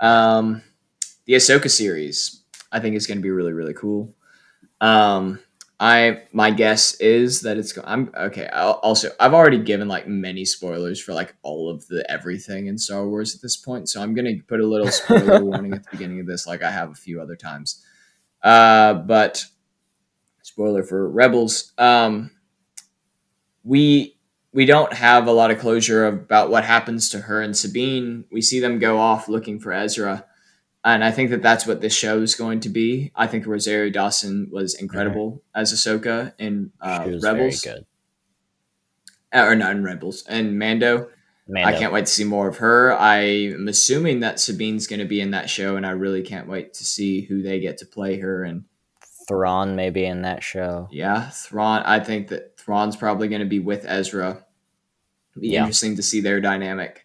[0.00, 0.62] Um,
[1.26, 4.14] the Ahsoka series, I think is going to be really really cool.
[4.80, 5.38] Um,
[5.80, 7.76] I my guess is that it's.
[7.84, 8.46] I'm okay.
[8.52, 12.78] I'll, also, I've already given like many spoilers for like all of the everything in
[12.78, 15.90] Star Wars at this point, so I'm gonna put a little spoiler warning at the
[15.90, 17.84] beginning of this, like I have a few other times.
[18.44, 19.46] Uh, but
[20.42, 21.72] spoiler for Rebels.
[21.78, 22.30] Um,
[23.64, 24.16] we
[24.52, 28.24] we don't have a lot of closure about what happens to her and Sabine.
[28.30, 30.26] We see them go off looking for Ezra,
[30.84, 33.10] and I think that that's what this show is going to be.
[33.16, 37.66] I think Rosario Dawson was incredible as Ahsoka in uh, she was Rebels.
[37.66, 41.08] Uh, or not in Rebels and Mando.
[41.46, 41.68] Mando.
[41.68, 42.94] I can't wait to see more of her.
[42.98, 46.72] I'm assuming that Sabine's going to be in that show, and I really can't wait
[46.74, 48.44] to see who they get to play her.
[48.44, 48.64] And
[49.28, 50.88] Thrawn maybe in that show.
[50.90, 51.82] yeah, Thrawn.
[51.84, 54.44] I think that Thrawn's probably going to be with Ezra.
[55.38, 55.60] Be Yeah.
[55.60, 57.04] interesting to see their dynamic.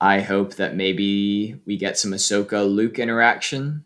[0.00, 3.84] I hope that maybe we get some Ahsoka Luke interaction.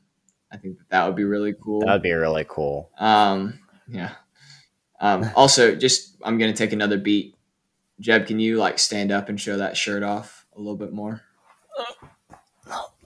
[0.53, 1.81] I think that, that would be really cool.
[1.81, 2.91] That would be really cool.
[2.99, 4.13] Um, yeah.
[5.01, 7.34] Um, also, just I'm gonna take another beat.
[8.01, 11.23] Jeb, can you like stand up and show that shirt off a little bit more?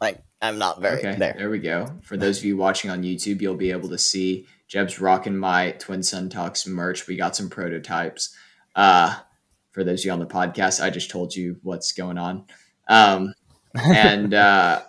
[0.01, 1.35] Like I'm not very Okay, there.
[1.37, 1.98] there we go.
[2.03, 5.72] For those of you watching on YouTube, you'll be able to see Jeb's rocking my
[5.72, 7.07] Twin Sun Talks merch.
[7.07, 8.37] We got some prototypes.
[8.74, 9.16] Uh,
[9.72, 12.44] for those of you on the podcast, I just told you what's going on.
[12.88, 13.35] Um,
[13.74, 14.83] and uh,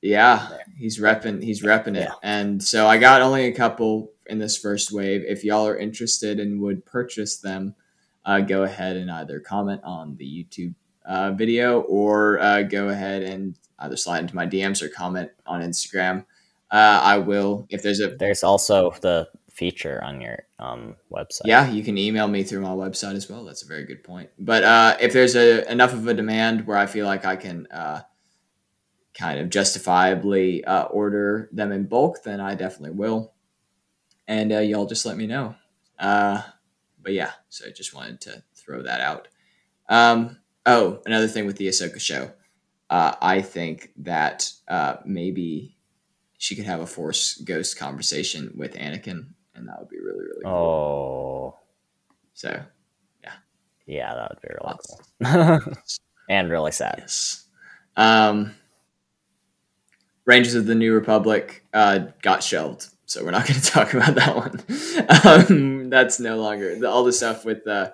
[0.00, 1.42] yeah, he's repping.
[1.42, 2.08] He's repping it.
[2.08, 2.14] Yeah.
[2.22, 5.22] And so I got only a couple in this first wave.
[5.26, 7.74] If y'all are interested and would purchase them,
[8.24, 13.22] uh, go ahead and either comment on the YouTube uh, video or uh, go ahead
[13.22, 16.24] and either slide into my DMs or comment on Instagram.
[16.70, 21.42] Uh, I will if there's a There's also the feature on your um website.
[21.44, 23.44] yeah, you can email me through my website as well.
[23.44, 24.30] That's a very good point.
[24.38, 27.68] But uh, if there's a enough of a demand where I feel like I can
[27.70, 28.00] uh,
[29.16, 33.32] kind of justifiably uh, order them in bulk, then I definitely will.
[34.26, 35.54] And uh, y'all just let me know.
[37.04, 39.28] But yeah, so I just wanted to throw that out.
[39.88, 42.32] Um, oh, another thing with the Ahsoka show,
[42.90, 45.76] uh, I think that uh, maybe
[46.38, 50.42] she could have a Force Ghost conversation with Anakin, and that would be really really
[50.44, 51.54] cool.
[51.56, 51.58] Oh,
[52.32, 52.62] So
[53.22, 53.32] yeah,
[53.86, 54.48] yeah, that would be
[55.28, 55.72] really cool.
[56.28, 56.96] and really sad.
[56.98, 57.46] Yes.
[57.96, 58.54] Um,
[60.26, 64.14] Rangers of the New Republic uh, got shelved, so we're not going to talk about
[64.16, 65.48] that one.
[65.48, 67.90] um, that's no longer the, all the stuff with uh,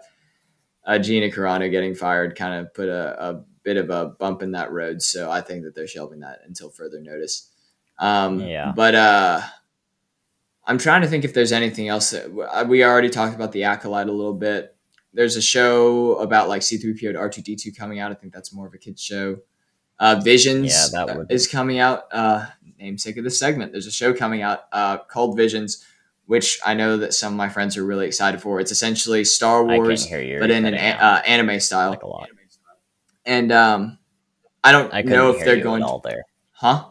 [0.86, 2.36] uh, Gina Carano getting fired.
[2.36, 5.64] Kind of put a, a bit of a bump in that road, so I think
[5.64, 7.50] that they're shelving that until further notice.
[7.98, 8.72] Um, Yeah.
[8.74, 9.40] But uh,
[10.64, 12.10] I'm trying to think if there's anything else.
[12.10, 14.74] That, uh, we already talked about the acolyte a little bit.
[15.12, 18.10] There's a show about like C3PO to R2D2 coming out.
[18.10, 19.38] I think that's more of a kids show.
[20.00, 22.04] Uh, Visions Yeah, that would is coming out.
[22.10, 22.46] Uh,
[22.78, 23.70] namesake of the segment.
[23.72, 25.84] There's a show coming out uh, called Visions,
[26.24, 28.58] which I know that some of my friends are really excited for.
[28.58, 30.40] It's essentially Star Wars, can't hear you.
[30.40, 31.90] but in an a- uh, anime style.
[31.90, 32.28] like a lot.
[33.26, 33.98] And um,
[34.64, 36.24] I don't I know if hear they're you going at all there.
[36.52, 36.86] Huh?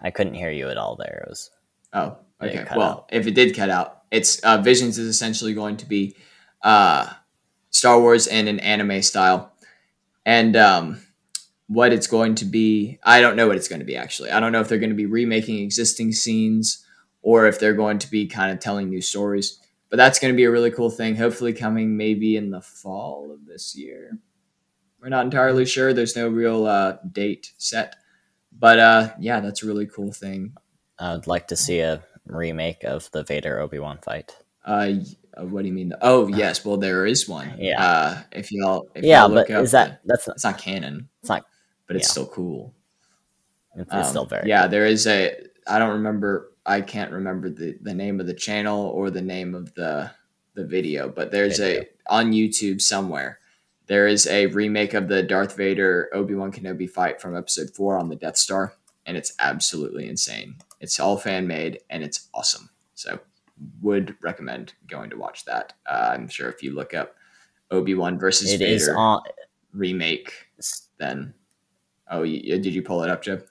[0.00, 1.22] I couldn't hear you at all there.
[1.26, 1.50] It was
[1.92, 2.66] Oh, okay.
[2.74, 3.08] Well, out.
[3.12, 6.16] if it did cut out, it's uh, Visions is essentially going to be
[6.62, 7.06] uh,
[7.70, 9.52] Star Wars in an anime style,
[10.26, 11.00] and um,
[11.72, 13.96] what it's going to be, I don't know what it's going to be.
[13.96, 16.84] Actually, I don't know if they're going to be remaking existing scenes
[17.22, 19.58] or if they're going to be kind of telling new stories.
[19.88, 21.16] But that's going to be a really cool thing.
[21.16, 24.18] Hopefully, coming maybe in the fall of this year.
[25.00, 25.92] We're not entirely sure.
[25.92, 27.96] There's no real uh, date set,
[28.56, 30.54] but uh, yeah, that's a really cool thing.
[30.98, 34.36] I would like to see a remake of the Vader Obi Wan fight.
[34.64, 34.92] Uh,
[35.36, 35.92] uh, what do you mean?
[36.00, 36.64] Oh, yes.
[36.64, 37.54] Well, there is one.
[37.58, 37.84] Yeah.
[37.84, 41.28] Uh, if y'all, if yeah, y'all but is that that's not, it's not canon, it's
[41.28, 41.44] not
[41.92, 42.12] but it's Yeah.
[42.12, 42.74] still cool.
[43.76, 45.36] it's, Um, still very Yeah, there is a.
[45.66, 46.52] I don't remember.
[46.64, 50.10] I can't remember the the name of the channel or the name of the
[50.54, 51.82] the video, but there's Video.
[51.82, 53.38] a on YouTube somewhere.
[53.86, 57.98] There is a remake of the Darth Vader Obi Wan Kenobi fight from Episode Four
[57.98, 58.74] on the Death Star,
[59.06, 60.56] and it's absolutely insane.
[60.80, 62.70] It's all fan made and it's awesome.
[62.94, 63.18] So,
[63.80, 65.72] would recommend going to watch that.
[65.86, 67.16] Uh, I'm sure if you look up
[67.70, 69.22] Obi Wan versus It Vader is on
[69.72, 70.32] remake,
[70.98, 71.32] then
[72.12, 73.44] oh, you, did you pull it up, Jeb?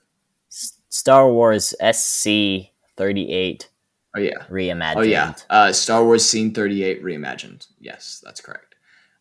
[0.48, 3.68] Star Wars SC thirty eight.
[4.14, 4.44] Oh yeah.
[4.50, 4.96] reimagined.
[4.96, 7.66] Oh yeah, uh, Star Wars Scene Thirty Eight reimagined.
[7.80, 8.74] Yes, that's correct.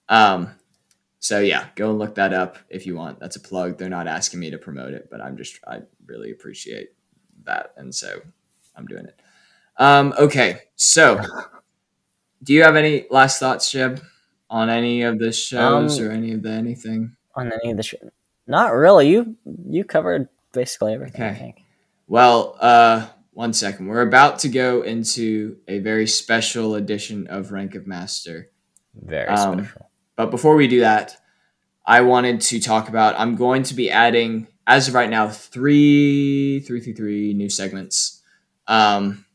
[0.09, 0.51] Um,
[1.19, 3.19] so yeah, go and look that up if you want.
[3.19, 3.77] That's a plug.
[3.77, 6.89] They're not asking me to promote it, but I'm just I really appreciate
[7.45, 8.19] that, and so
[8.75, 9.17] I'm doing it.
[9.77, 11.21] Um, okay, so
[12.43, 14.01] do you have any last thoughts, Jeb,
[14.49, 17.15] on any of the shows Um, or any of the anything?
[17.35, 17.95] on any of the sh-
[18.51, 19.09] Not really.
[19.09, 19.37] You
[19.69, 21.21] you covered basically everything.
[21.23, 21.39] I Okay.
[21.39, 21.55] think.
[22.07, 23.87] Well, uh, one second.
[23.87, 28.49] We're about to go into a very special edition of Rank of Master.
[28.93, 29.89] Very Um, special.
[30.17, 31.15] But before we do that,
[31.85, 33.15] I wanted to talk about.
[33.17, 38.21] I'm going to be adding, as of right now, three, three, three, three new segments
[38.67, 39.25] um,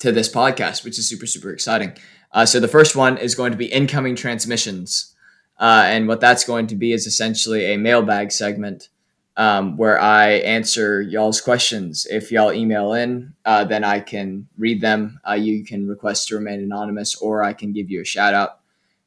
[0.00, 1.92] to this podcast, which is super, super exciting.
[2.32, 5.11] Uh, so the first one is going to be incoming transmissions,
[5.58, 8.88] uh, and what that's going to be is essentially a mailbag segment
[9.36, 12.06] um, where I answer y'all's questions.
[12.10, 15.20] If y'all email in, uh, then I can read them.
[15.26, 18.58] Uh, you can request to remain anonymous, or I can give you a shout out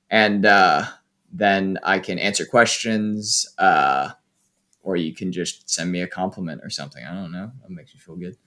[0.10, 0.86] and uh,
[1.32, 4.11] then I can answer questions, uh,
[4.84, 7.03] or you can just send me a compliment or something.
[7.03, 7.51] I don't know.
[7.61, 8.38] That makes you feel good.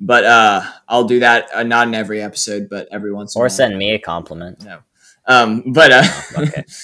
[0.00, 3.40] But uh, I'll do that uh, not in every episode, but every once in a
[3.40, 4.64] while Or send me a compliment.
[4.64, 4.80] No.
[5.26, 6.04] Um, but uh,
[6.38, 6.64] okay.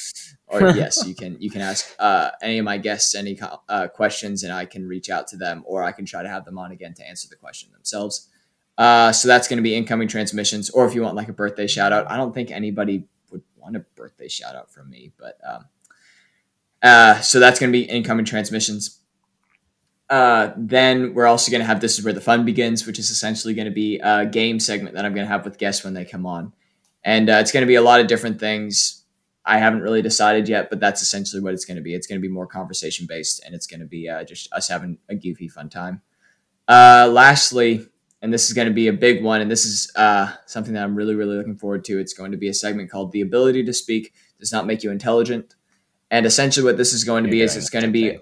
[0.48, 3.38] or yes, you can you can ask uh, any of my guests any
[3.68, 6.44] uh, questions, and I can reach out to them, or I can try to have
[6.44, 8.28] them on again to answer the question themselves.
[8.76, 11.66] Uh, so that's going to be incoming transmissions, or if you want like a birthday
[11.66, 15.38] shout out, I don't think anybody would want a birthday shout out from me, but
[15.46, 15.64] um,
[16.82, 19.00] uh, so that's going to be incoming transmissions.
[20.10, 23.10] uh, then we're also going to have this is where the fun begins, which is
[23.10, 25.94] essentially going to be a game segment that I'm going to have with guests when
[25.94, 26.52] they come on,
[27.04, 28.97] and uh, it's going to be a lot of different things.
[29.48, 31.94] I haven't really decided yet, but that's essentially what it's going to be.
[31.94, 34.68] It's going to be more conversation based, and it's going to be uh, just us
[34.68, 36.02] having a goofy, fun time.
[36.68, 37.86] Uh, lastly,
[38.20, 40.84] and this is going to be a big one, and this is uh, something that
[40.84, 41.98] I'm really, really looking forward to.
[41.98, 44.90] It's going to be a segment called "The Ability to Speak Does Not Make You
[44.90, 45.54] Intelligent,"
[46.10, 48.20] and essentially, what this is going to You're be is it's going to be thing.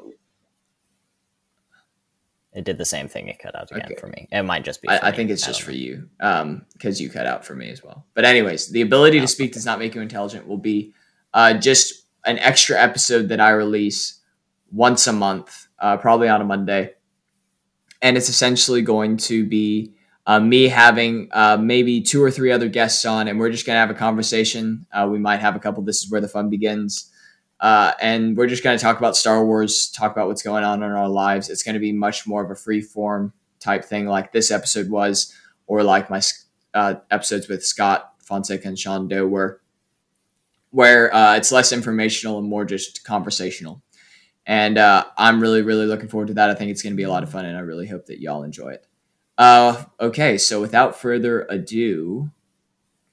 [2.52, 3.28] It did the same thing.
[3.28, 3.96] It cut out again Okay.
[4.00, 4.28] for me.
[4.32, 4.88] It might just be.
[4.88, 5.76] I, I think it's I just don't for know.
[5.78, 8.06] you, um, because you cut out for me as well.
[8.14, 10.46] But anyways, the ability Oh, to speak does not make you intelligent.
[10.46, 10.94] Will be
[11.36, 14.20] uh, just an extra episode that I release
[14.72, 16.94] once a month, uh, probably on a Monday,
[18.02, 19.94] and it's essentially going to be
[20.26, 23.78] uh, me having uh, maybe two or three other guests on, and we're just gonna
[23.78, 24.86] have a conversation.
[24.92, 25.84] Uh, we might have a couple.
[25.84, 27.12] This is where the fun begins.
[27.60, 30.82] Uh, and we're just going to talk about Star Wars, talk about what's going on
[30.82, 31.48] in our lives.
[31.48, 34.90] It's going to be much more of a free form type thing, like this episode
[34.90, 35.34] was,
[35.66, 36.20] or like my
[36.74, 39.62] uh, episodes with Scott Fonseca and Sean Doe were,
[40.76, 43.80] where uh, it's less informational and more just conversational.
[44.44, 46.50] And uh, I'm really, really looking forward to that.
[46.50, 48.20] I think it's going to be a lot of fun, and I really hope that
[48.20, 48.86] y'all enjoy it.
[49.38, 52.30] Uh, okay, so without further ado,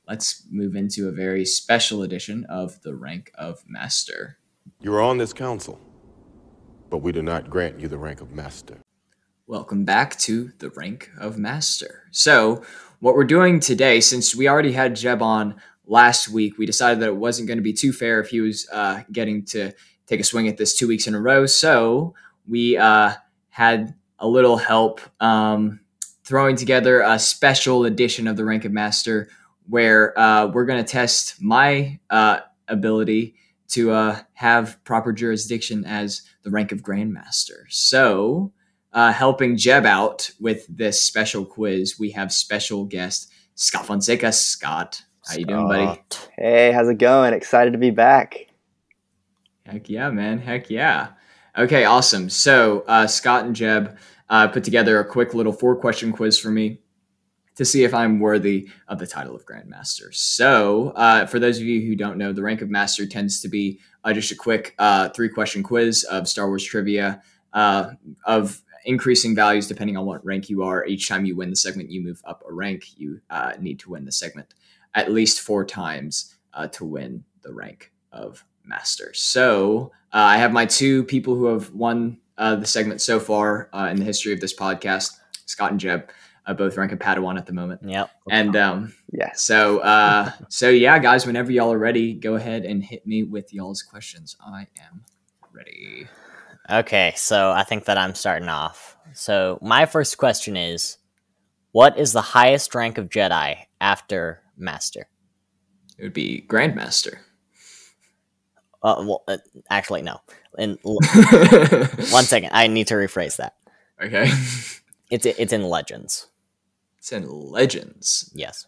[0.09, 4.39] let's move into a very special edition of the Rank of Master.
[4.81, 5.79] You are on this council,
[6.89, 8.79] but we do not grant you the rank of master.
[9.47, 12.09] Welcome back to the Rank of Master.
[12.11, 12.61] So,
[12.99, 15.55] what we're doing today, since we already had Jeb on
[15.85, 18.67] last week, we decided that it wasn't going to be too fair if he was
[18.71, 19.71] uh, getting to
[20.07, 21.45] take a swing at this two weeks in a row.
[21.45, 22.13] So,
[22.47, 23.13] we uh,
[23.49, 25.79] had a little help um,
[26.23, 29.29] throwing together a special edition of the Rank of Master
[29.67, 33.35] where uh, we're going to test my uh, ability
[33.69, 37.63] to uh, have proper jurisdiction as the rank of Grandmaster.
[37.69, 38.51] So,
[38.91, 44.31] uh, helping Jeb out with this special quiz, we have special guest Scott Fonseca.
[44.31, 46.01] Scott, how you doing, buddy?
[46.37, 47.33] Hey, how's it going?
[47.33, 48.47] Excited to be back.
[49.65, 50.39] Heck yeah, man.
[50.39, 51.09] Heck yeah.
[51.57, 52.29] Okay, awesome.
[52.29, 53.97] So, uh, Scott and Jeb
[54.29, 56.79] uh, put together a quick little four question quiz for me
[57.55, 60.13] to see if I'm worthy of the title of Grandmaster.
[60.13, 63.47] So, uh, for those of you who don't know, the rank of Master tends to
[63.47, 67.21] be uh, just a quick uh, three question quiz of Star Wars trivia
[67.53, 67.91] uh,
[68.25, 70.85] of increasing values depending on what rank you are.
[70.85, 72.97] Each time you win the segment, you move up a rank.
[72.97, 74.53] You uh, need to win the segment
[74.95, 79.11] at least four times uh, to win the rank of Master.
[79.13, 83.69] So, uh, I have my two people who have won uh, the segment so far
[83.73, 85.11] uh, in the history of this podcast,
[85.45, 86.09] Scott and Jeb
[86.45, 87.81] uh, both rank a Padawan at the moment.
[87.83, 88.09] Yep.
[88.29, 89.41] And um, Yes.
[89.41, 93.53] so, uh, so yeah, guys, whenever y'all are ready, go ahead and hit me with
[93.53, 94.35] y'all's questions.
[94.45, 95.03] I am
[95.51, 96.07] ready.
[96.69, 98.95] Okay, so I think that I'm starting off.
[99.13, 100.97] So my first question is,
[101.71, 105.07] what is the highest rank of Jedi after Master?
[105.97, 107.17] It would be Grandmaster.
[108.81, 109.37] Uh, well, uh,
[109.69, 110.19] actually, no.
[110.57, 113.55] In one second, I need to rephrase that.
[114.01, 114.29] okay.
[115.09, 116.27] It's it's in Legends.
[116.97, 118.31] It's in Legends.
[118.33, 118.65] Yes.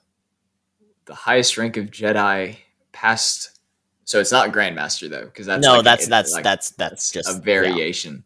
[1.05, 2.57] The highest rank of Jedi
[2.91, 3.59] past.
[4.03, 7.11] So it's not Grandmaster though, because that's no, like that's a- that's like- that's that's
[7.11, 7.39] just a yeah.
[7.39, 8.23] variation.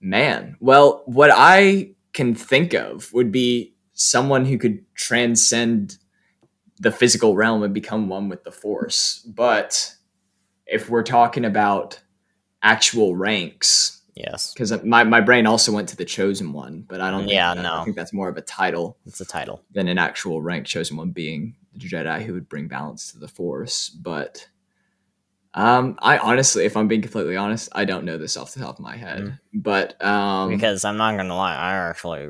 [0.00, 5.98] Man, well, what I can think of would be someone who could transcend
[6.80, 9.18] the physical realm and become one with the Force.
[9.26, 9.94] But
[10.66, 12.00] if we're talking about
[12.62, 17.10] actual ranks, Yes, because my, my brain also went to the Chosen One, but I
[17.10, 17.20] don't.
[17.20, 17.76] Think Yeah, that- no.
[17.76, 19.62] I think that's more of a title it's a title.
[19.72, 20.66] than an actual rank.
[20.66, 24.46] Chosen One being the Jedi who would bring balance to the Force, but.
[25.52, 28.76] Um, I honestly, if I'm being completely honest, I don't know this off the top
[28.78, 29.36] of my head.
[29.52, 32.28] But um, Because I'm not gonna lie, I actually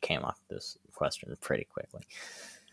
[0.00, 2.02] came off this question pretty quickly.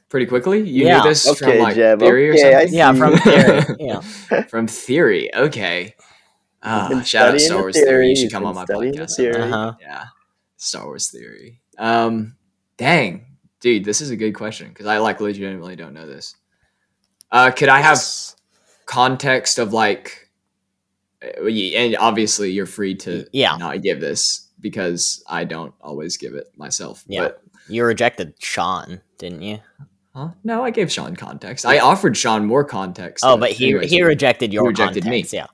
[0.09, 0.97] Pretty quickly, you Yeah.
[1.03, 2.73] knew this from like Jeb, theory okay, or something.
[2.77, 3.61] Yeah, from theory.
[3.79, 4.01] Yeah.
[4.47, 5.35] from theory.
[5.35, 5.95] Okay.
[6.63, 7.85] Been shout out Star Wars theory.
[7.85, 9.43] You theory, should you've come on my studying the podcast.
[9.43, 9.73] Uh-huh.
[9.79, 10.03] Yeah,
[10.57, 11.61] Star Wars theory.
[11.77, 12.35] Um,
[12.77, 13.25] dang,
[13.61, 16.35] dude, this is a good question because I like legitimately don't know this.
[17.31, 17.99] Uh, could I have
[18.85, 20.29] context of like,
[21.23, 23.55] uh, and obviously you're free to Yeah.
[23.57, 27.03] not give this because I don't always give it myself.
[27.07, 27.21] Yeah.
[27.21, 29.59] But, You rejected Sean, didn't you?
[30.15, 30.29] Huh?
[30.43, 31.65] No, I gave Sean context.
[31.65, 33.23] I offered Sean more context.
[33.25, 35.25] Oh, uh, but he anyways, he rejected your he rejected me.
[35.31, 35.47] Yeah.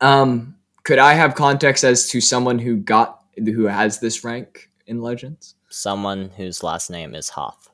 [0.00, 5.00] Um, could I have context as to someone who got who has this rank in
[5.02, 5.54] Legends?
[5.68, 7.70] Someone whose last name is Hoth.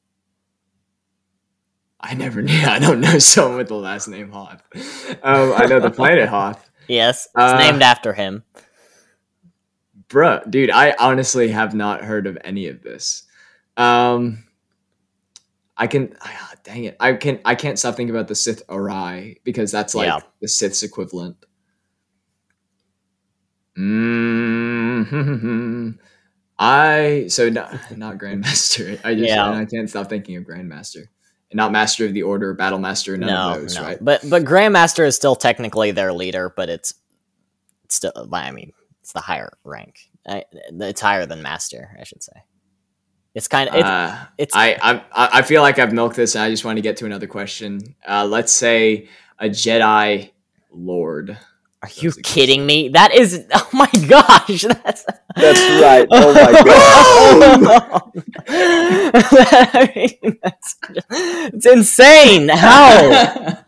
[2.00, 2.60] I never knew.
[2.66, 4.62] I don't know someone with the last name Hoth.
[5.22, 6.62] Um, I know the planet Hoth.
[6.88, 8.44] Yes, it's Uh, named after him.
[10.08, 13.24] Bruh, dude, I honestly have not heard of any of this.
[13.76, 14.44] Um,
[15.76, 19.70] I can, ah, dang it, I can, I can't stop thinking about the Sith'ari because
[19.70, 20.20] that's like Yeah.
[20.40, 21.36] the Sith's equivalent.
[23.78, 25.98] mm
[26.58, 28.98] I so not not Grandmaster.
[29.04, 29.50] I just Yeah.
[29.50, 31.04] I can't stop thinking of Grandmaster,
[31.50, 33.82] and not Master of the Order, Battle Master, none no, of those, no.
[33.82, 33.98] right?
[34.00, 36.94] But but Grandmaster is still technically their leader, but it's,
[37.84, 38.12] it's still.
[38.32, 38.72] I mean,
[39.02, 40.08] it's the higher rank.
[40.26, 42.42] I, it's higher than Master, I should say.
[43.36, 45.02] It's kind of it's, Uh, it's I, I
[45.40, 47.94] I feel like I've milked this, and I just want to get to another question.
[48.08, 49.08] Uh, let's say
[49.38, 50.30] a Jedi
[50.72, 51.36] Lord.
[51.82, 52.88] Are you That's a kidding me?
[52.88, 55.04] That is, oh my gosh, that's
[55.36, 56.08] That's right.
[56.10, 56.52] Oh my
[57.68, 58.24] god.
[58.48, 59.92] I
[60.24, 60.76] mean, that's
[61.52, 62.48] it's insane.
[62.48, 63.58] How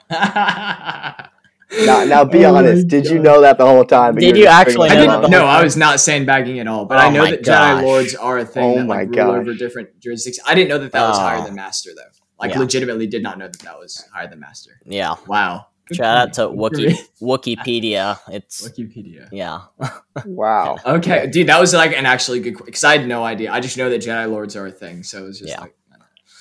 [1.84, 2.88] Now, now be Oh honest.
[2.88, 4.14] Did you know that the whole time?
[4.14, 5.30] Did you're you just actually I know didn't.
[5.30, 6.86] No, whole I was not sandbagging at all.
[6.86, 7.82] But Oh I know that gosh.
[7.82, 10.46] Jedi Lords are a thing Oh that my like, rule over different jurisdictions.
[10.48, 11.44] I didn't know that that was higher Oh.
[11.44, 12.02] than Master, though.
[12.40, 12.60] Like, Yeah.
[12.60, 14.70] legitimately, did not know that that was higher than Master.
[14.86, 15.16] Yeah.
[15.26, 15.66] Wow.
[15.88, 16.58] Good Shout out to point.
[16.60, 18.18] Wookie Wikipedia.
[18.30, 19.28] It's Wikipedia.
[19.32, 19.60] yeah.
[20.26, 20.76] Wow.
[20.84, 23.52] Okay, dude, that was like an actually good because I had no idea.
[23.52, 25.60] I just know that Jedi Lords are a thing, so it was just Yeah.
[25.60, 25.74] like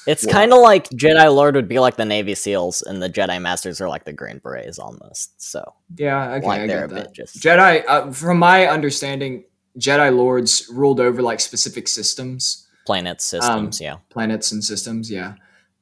[0.08, 3.42] It's kind of like Jedi Lord would be like the Navy SEAls, and the Jedi
[3.42, 5.40] Masters are like the Green Berets almost.
[5.42, 7.14] So yeah, okay, like I get that.
[7.14, 9.44] just Jedi, uh, from my understanding,
[9.78, 13.82] Jedi Lords ruled over like specific systems, planet systems.
[13.82, 13.98] yeah.
[14.10, 15.12] planets and systems.
[15.12, 15.34] Yeah,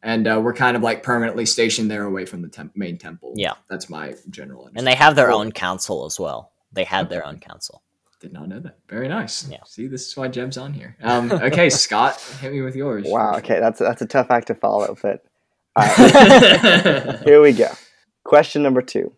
[0.01, 3.33] and uh, we're kind of like permanently stationed there away from the temp- main temple.
[3.37, 3.53] Yeah.
[3.69, 4.69] that's my general.
[4.75, 5.39] And they have their Cool.
[5.39, 6.51] own council as well.
[6.73, 7.83] They had their own council.
[8.21, 8.79] Did not know that.
[8.89, 9.47] Very nice.
[9.49, 9.63] Yeah.
[9.65, 10.95] See, this is why Jeb's on here.
[11.01, 13.05] Um, okay, Scott, hit me with yours.
[13.07, 13.35] Wow.
[13.37, 15.23] Okay, that's that's a tough act to follow, but
[15.75, 17.69] all right, here we go.
[18.23, 19.11] Question number two: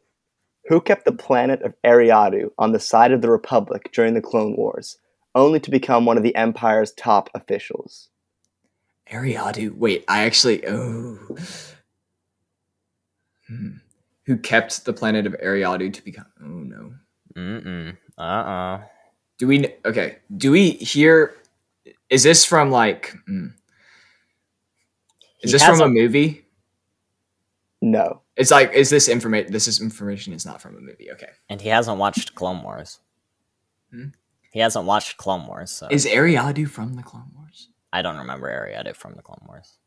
[0.70, 4.56] Who kept the planet of Eriadu on the side of the Republic during the Clone
[4.58, 4.98] Wars,
[5.36, 8.10] only to become one of the Empire's top officials?
[9.12, 9.76] Eriadu.
[9.78, 10.68] Wait, I actually.
[10.68, 11.20] Oh.
[13.48, 13.70] Hmm.
[14.26, 16.26] Who kept the planet of Eriadu to become?
[16.42, 16.94] Oh no.
[17.36, 17.96] Mm-mm.
[18.18, 18.82] Uh-uh.
[19.38, 19.74] Do we?
[19.86, 20.18] Okay.
[20.36, 21.36] Do we hear?
[22.10, 23.14] Is this from like?
[23.28, 23.48] hmm.
[25.42, 26.46] Is He this from a a- movie?
[27.82, 28.22] No.
[28.36, 28.74] It's like.
[28.74, 29.52] Is this information?
[29.52, 30.34] This is information.
[30.34, 31.12] Is not from a movie.
[31.12, 31.30] Okay.
[31.50, 33.00] And he hasn't watched Clone Wars.
[33.92, 34.08] Hmm?
[34.52, 37.70] He hasn't watched Clone Wars, so Is Eriadu from the Clone Wars?
[37.94, 39.78] I don't remember Eriadu from the Clone Wars.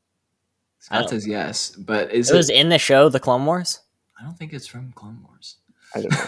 [0.78, 2.36] Scott says yes, but is It it?
[2.36, 3.80] was in the show, The Clone Wars.
[4.18, 5.56] I don't think it's from Clone Wars.
[5.94, 6.18] I don't know.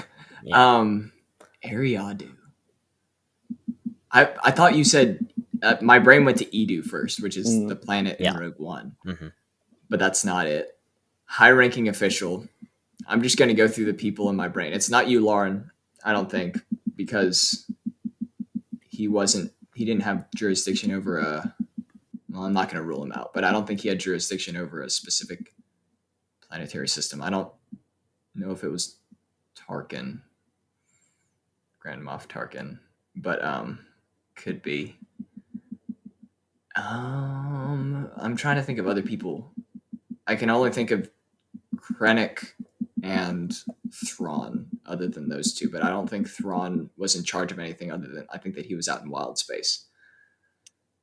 [0.45, 0.77] Yeah.
[0.79, 1.13] Um,
[1.65, 2.31] Eriadu.
[4.11, 5.27] I I thought you said
[5.63, 7.69] uh, my brain went to Eadu first, which is Mm.
[7.69, 8.37] the planet in Yeah.
[8.39, 9.33] Rogue One, Mhm.
[9.89, 10.77] but that's not it.
[11.27, 12.49] High-ranking official.
[13.07, 14.73] I'm just gonna go through the people in my brain.
[14.73, 15.71] It's not you, Lauren.
[16.05, 16.59] I don't think
[16.97, 17.71] because
[18.83, 19.53] he wasn't.
[19.75, 21.55] He didn't have jurisdiction over a.
[22.29, 24.83] Well, I'm not gonna rule him out, but I don't think he had jurisdiction over
[24.83, 25.55] a specific
[26.41, 27.23] planetary system.
[27.23, 27.51] I don't
[28.35, 28.97] know if it was
[29.57, 30.23] Tarkin,
[31.83, 32.79] Grand Moff Tarkin,
[33.17, 33.81] but um,
[34.37, 34.97] could be.
[36.77, 39.53] Um, I'm trying to think of other people.
[40.29, 41.11] I can only think of
[41.77, 42.53] Krennic
[43.03, 43.53] and
[43.93, 45.69] Thrawn, other than those two.
[45.69, 48.67] But I don't think Thrawn was in charge of anything other than I think that
[48.67, 49.87] he was out in wild space.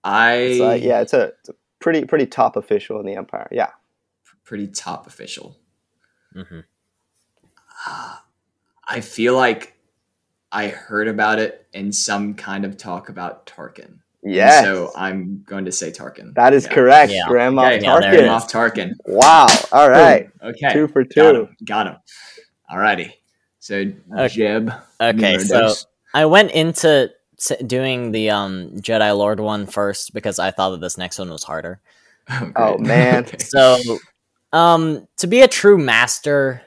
[0.06, 3.50] I It's, uh, yeah, it's a, it's a pretty pretty top official in the Empire.
[3.52, 3.72] Yeah.
[4.46, 5.58] pretty top official.
[6.34, 6.62] Mm-hmm.
[8.88, 9.79] I feel like
[10.52, 13.86] I heard about it in some kind of talk about Tarkin.
[14.24, 14.64] And Yes.
[14.66, 16.34] So I'm going to say Tarkin.
[16.36, 16.74] that is Yeah.
[16.74, 17.28] correct, Yeah.
[17.28, 18.24] Grandma Okay, Yeah, there it Tarkin.
[18.38, 18.44] is.
[18.44, 18.92] Moff Tarkin.
[19.06, 19.48] Wow.
[19.72, 20.30] All right.
[20.42, 20.50] Boom.
[20.52, 20.74] Okay.
[20.74, 21.40] Two for Got two.
[21.42, 21.56] him.
[21.66, 21.96] Got him.
[22.72, 23.14] Alrighty.
[23.60, 23.76] So
[24.18, 24.28] Okay.
[24.30, 24.74] Jeb.
[25.02, 25.86] Okay, so dos.
[26.14, 27.12] I went into
[27.66, 31.44] doing the um, Jedi Lord one first because I thought that this next one was
[31.44, 31.80] harder.
[32.30, 33.24] Oh, Oh, man.
[33.26, 33.38] Okay.
[33.40, 33.78] So,
[34.52, 36.62] um, to be a true master,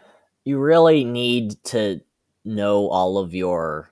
[0.45, 2.01] you really need to
[2.45, 3.91] know all of your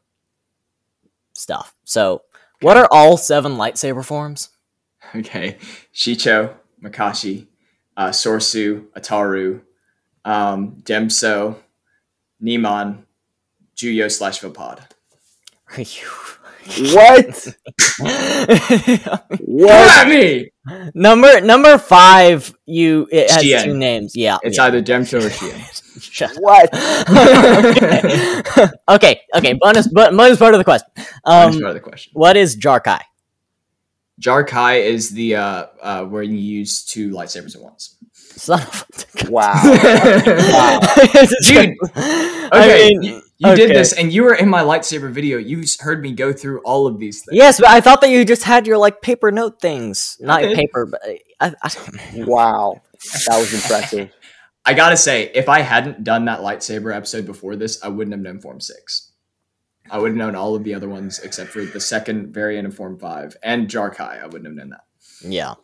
[1.34, 1.74] stuff.
[1.84, 2.22] So,
[2.60, 4.50] what are all seven lightsaber forms?
[5.14, 5.56] Okay.
[5.94, 7.46] Shii-Cho, Makashi,
[7.96, 9.62] uh, Soresu, Ataru,
[10.24, 11.58] um, Djem So,
[12.42, 13.04] Niman,
[13.76, 14.80] Juyo slash Vaapad.
[15.76, 16.08] Are you?
[16.94, 17.48] What?
[17.98, 20.04] What What?
[20.04, 20.50] at me?
[20.94, 23.64] Number number five, you it has Shien.
[23.64, 24.14] two names.
[24.16, 24.64] Yeah, It's yeah.
[24.64, 26.00] either Djem So or Shien.
[26.00, 26.30] Shut.
[26.38, 26.70] What?
[27.76, 28.68] okay.
[28.88, 29.52] okay, okay.
[29.60, 30.88] Bonus, but bonus part of the question.
[30.96, 32.12] That's Um, part of the question.
[32.14, 33.00] what is Jarkai?
[34.20, 37.96] Jarkai is the uh, uh, where you use two lightsabers at once.
[38.14, 38.86] Son of
[39.26, 39.52] a- Wow.
[41.42, 45.38] Dude, I Okay, mean, You did this, and you were in my lightsaber video.
[45.38, 47.36] You heard me go through all of these things.
[47.36, 50.54] Yes, but I thought that you just had your like paper note things, not did.
[50.56, 51.00] paper, but
[51.40, 51.70] I, I,
[52.26, 52.82] Wow,
[53.26, 54.10] that was impressive.
[54.66, 58.20] I gotta say, if I hadn't done that lightsaber episode before this, I wouldn't have
[58.20, 59.10] known Form Six.
[59.90, 62.74] I would have known all of the other ones except for the second variant of
[62.76, 64.22] Form Five and Jarkai.
[64.22, 64.84] I wouldn't have known that.
[65.22, 65.54] yeah.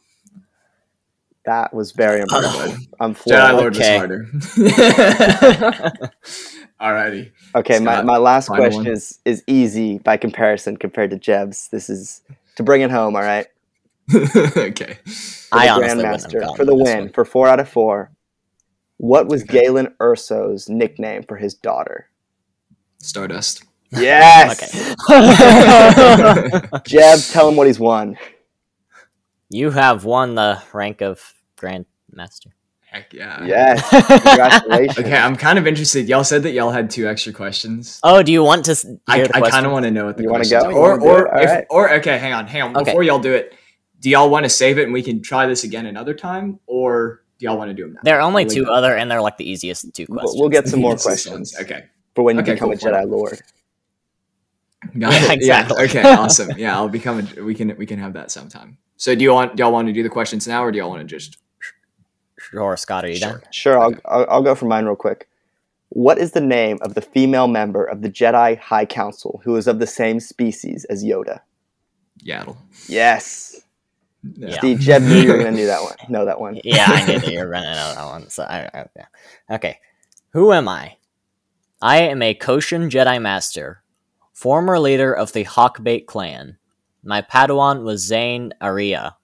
[1.44, 2.76] That was very impressive.
[3.00, 3.54] I'm Jedi floored.
[3.54, 4.00] Lord Okay.
[4.00, 6.10] was harder.
[6.80, 7.32] Alrighty.
[7.54, 8.92] Okay, my, Scott, my last question one.
[8.92, 11.68] is is easy by comparison compared to Jeb's.
[11.68, 12.22] This is
[12.56, 13.16] to bring it home.
[13.16, 13.46] All right,
[14.14, 14.98] okay.
[15.04, 17.08] For I the honestly wouldn't have Grandmaster for the win one.
[17.12, 18.10] for four out of four.
[18.98, 19.60] What was Okay.
[19.62, 22.08] Galen Erso's nickname for his daughter?
[22.98, 23.62] Stardust.
[23.90, 24.60] Yes.
[24.62, 24.74] Okay.
[26.86, 28.18] Jeb, tell him what he's won.
[29.48, 32.52] you have won the rank of Grandmaster.
[32.96, 33.44] Heck yeah.
[33.44, 33.88] Yes.
[33.90, 34.98] Congratulations.
[35.06, 36.08] Okay, I'm kind of interested.
[36.08, 38.00] Y'all said that y'all had two extra questions.
[38.02, 40.22] Oh, do you want to hear I, I kind of want to know what the
[40.22, 40.70] You wanna questions go?
[40.82, 40.98] are.
[40.98, 41.66] Or or if, Alright.
[41.68, 42.76] or okay, hang on, hang on.
[42.76, 42.84] Okay.
[42.84, 43.54] Before y'all do it,
[44.00, 47.22] do y'all want to save it and we can try this again another time, or
[47.38, 48.00] do y'all want to do them now?
[48.02, 48.68] There are only I'll two it.
[48.70, 50.40] other, and they're like the easiest two We'll, questions.
[50.40, 51.54] we'll get some more questions.
[51.60, 51.84] Okay.
[52.14, 52.92] for when you Okay, become cool, a cool.
[52.92, 53.40] Jedi Lord.
[54.98, 55.36] Got Yeah, it.
[55.36, 55.76] exactly.
[55.78, 55.84] Yeah.
[55.84, 56.02] Okay.
[56.02, 56.50] Awesome.
[56.56, 57.28] Yeah, I'll become.
[57.36, 58.78] A, we can we can have that sometime.
[58.96, 60.88] So do you want do y'all want to do the questions now, or do y'all
[60.88, 61.36] want to just?
[62.50, 63.42] Sure, Scott, are you done?
[63.50, 65.28] Sure, I'll, I'll I'll go for mine real quick.
[65.90, 69.66] What is the name of the female member of the Jedi High Council who is
[69.66, 71.40] of the same species as Yoda?
[72.24, 72.56] Yaddle.
[72.88, 73.60] Yes.
[74.34, 74.58] Yeah.
[74.58, 75.96] Steve, Jeb knew you were gonna do that one.
[76.08, 76.60] Know that one.
[76.64, 78.28] Yeah, I knew that you were running out of that one.
[78.30, 79.06] So I, I, yeah.
[79.50, 79.78] Okay,
[80.30, 80.96] who am I?
[81.80, 83.82] I am a Cosian Jedi Master,
[84.32, 86.58] former leader of the Hawkbait clan.
[87.04, 89.16] My Padawan was Zane Aria.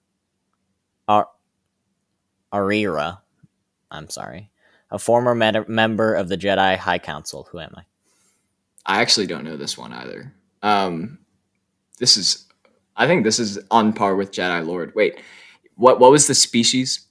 [2.53, 3.19] Ar- Arira.
[3.91, 4.49] I'm sorry.
[4.91, 7.47] A former med- member of the Jedi High Council.
[7.51, 7.81] Who am I?
[8.85, 10.33] I actually don't know this one either.
[10.61, 11.19] Um,
[11.99, 12.45] this is,
[12.95, 14.93] I think this is on par with Jedi Lord.
[14.95, 15.19] Wait,
[15.75, 15.99] what?
[15.99, 17.07] What was the species?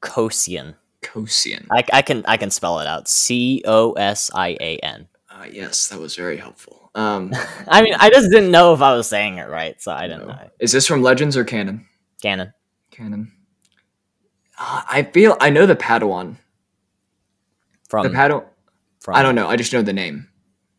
[0.00, 0.74] Cosian.
[1.02, 1.66] Cosian.
[1.70, 3.08] I, I can I can spell it out.
[3.08, 5.08] C O S I A N.
[5.30, 6.90] Uh, yes, that was very helpful.
[6.94, 7.32] Um,
[7.68, 10.26] I mean, I just didn't know if I was saying it right, so I didn't
[10.26, 10.34] no.
[10.34, 10.50] know.
[10.58, 11.86] Is this from Legends or canon?
[12.20, 12.52] Canon.
[12.90, 13.32] Canon.
[14.58, 16.36] Uh, I feel I know the Padawan.
[17.88, 18.44] From, the Padawan.
[19.00, 19.48] from I don't know.
[19.48, 20.28] I just know the name.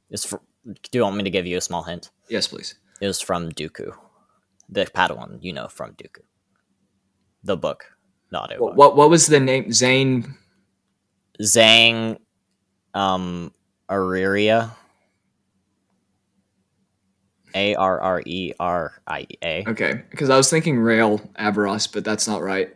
[0.10, 2.12] It's fr- do you want me to give you a small hint?
[2.30, 2.76] Yes, please.
[3.02, 3.94] It was from Dooku.
[4.68, 6.22] The Padawan, you know, from Dooku.
[7.44, 7.86] The book,
[8.32, 8.60] not it.
[8.60, 9.72] What, what what was the name?
[9.72, 10.36] Zane.
[11.42, 12.18] Zhang
[12.94, 13.54] um
[13.90, 14.72] Ariria.
[17.56, 19.64] A R R E R I A.
[19.68, 22.76] Okay, because I was thinking Rael Averross, but that's not right.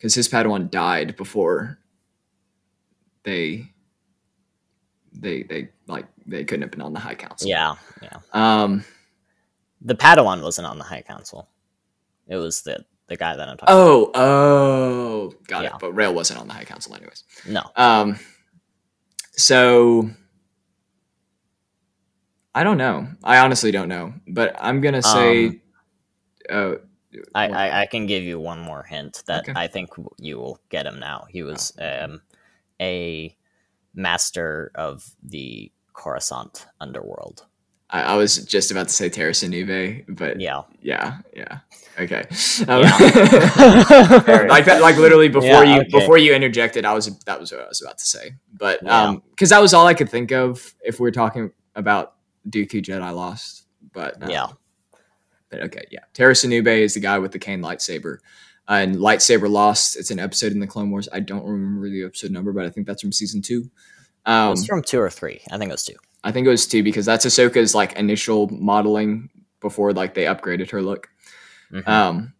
[0.00, 1.78] Because his Padawan died before
[3.22, 3.70] they
[5.12, 7.46] they they like they couldn't have been on the High Council.
[7.48, 8.16] Yeah, yeah.
[8.32, 8.82] Um.
[9.82, 11.48] The Padawan wasn't on the High Council.
[12.28, 14.10] It was the the guy that I'm talking Oh.
[14.14, 15.32] Oh.
[15.46, 15.74] Got Yeah.
[15.74, 15.80] it.
[15.80, 17.24] But Rael wasn't on the High Council, anyways.
[17.46, 17.62] No.
[17.76, 18.18] Um.
[19.32, 20.08] So.
[22.54, 23.06] I don't know.
[23.22, 25.46] I honestly don't know, but I'm gonna say.
[25.46, 25.60] Um,
[26.50, 26.74] uh,
[27.34, 29.52] I, I, I can give you one more hint that Okay.
[29.56, 31.26] I think you will get him now.
[31.28, 32.22] He was um,
[32.80, 33.36] a
[33.94, 37.46] master of the Coruscant underworld.
[37.90, 40.62] I, I was just about to say Tera Sinube, but Yeah.
[40.80, 41.58] yeah, yeah.
[41.98, 42.22] Okay.
[42.68, 42.84] Um,
[44.24, 45.90] Very like that, like literally before Yeah, you okay.
[45.90, 48.32] before you interjected, I was that was what I was about to say.
[48.56, 49.02] But Yeah.
[49.08, 52.14] um, because that was all I could think of if we're talking about
[52.48, 53.66] Dooku Jedi Lost.
[53.92, 54.46] But um, Yeah.
[55.50, 56.00] But okay, yeah.
[56.14, 58.18] Tera Sinube is the guy with the cane lightsaber.
[58.68, 61.08] Uh, and Lightsaber Lost, it's an episode in the Clone Wars.
[61.12, 63.68] I don't remember the episode number, but I think that's from season two.
[64.26, 65.40] It Um, was from two or three.
[65.50, 65.96] I think it was two.
[66.22, 69.28] I think it was two because that's Ahsoka's like initial modeling
[69.60, 71.08] before like they upgraded her look.
[71.72, 71.88] Mhm.
[71.88, 72.32] Um,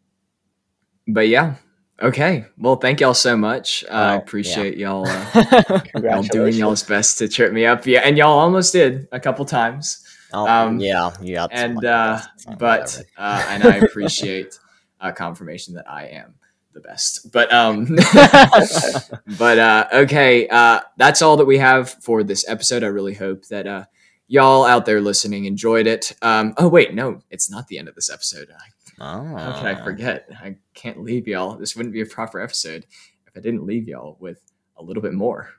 [1.09, 1.55] but yeah,
[2.01, 2.45] okay.
[2.59, 3.83] Well, thank y'all so much.
[3.85, 7.87] Uh, I Well, appreciate y'all, uh, y'all doing y'all's best to trip me up.
[7.87, 10.05] Yeah, and y'all almost did a couple times.
[10.33, 12.21] Oh, um, yeah, you got some And uh,
[12.59, 14.59] but uh, and I appreciate
[15.01, 16.35] uh, confirmation that I am
[16.73, 17.33] the best.
[17.33, 17.87] But um,
[19.39, 22.85] but uh, okay, uh, that's all that we have for this episode.
[22.85, 23.85] I really hope that uh,
[24.29, 26.15] y'all out there listening enjoyed it.
[26.23, 28.49] Um, oh wait, no, it's not the end of this episode.
[28.51, 29.37] I, oh.
[29.37, 30.29] how could I forget?
[30.43, 31.57] I can't leave y'all.
[31.57, 32.87] This wouldn't be a proper episode
[33.27, 34.41] if I didn't leave y'all with
[34.77, 35.51] a little bit more.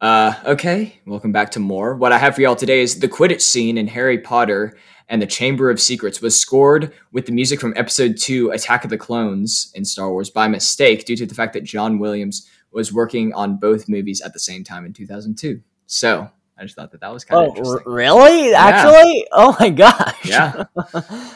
[0.00, 1.94] Uh, okay, welcome back to more.
[1.94, 4.76] What I have for y'all today is the Quidditch scene in Harry Potter
[5.08, 8.90] and the Chamber of Secrets was scored with the music from Episode Two, Attack of
[8.90, 12.92] the Clones in Star Wars by mistake due to the fact that John Williams was
[12.94, 15.60] working on both movies at the same time in 2002.
[15.86, 17.82] So I just thought that that was kind of Oh, interesting.
[17.86, 18.54] r- really?
[18.54, 19.26] Actually?
[19.32, 20.24] Oh my gosh.
[20.24, 20.64] Yeah.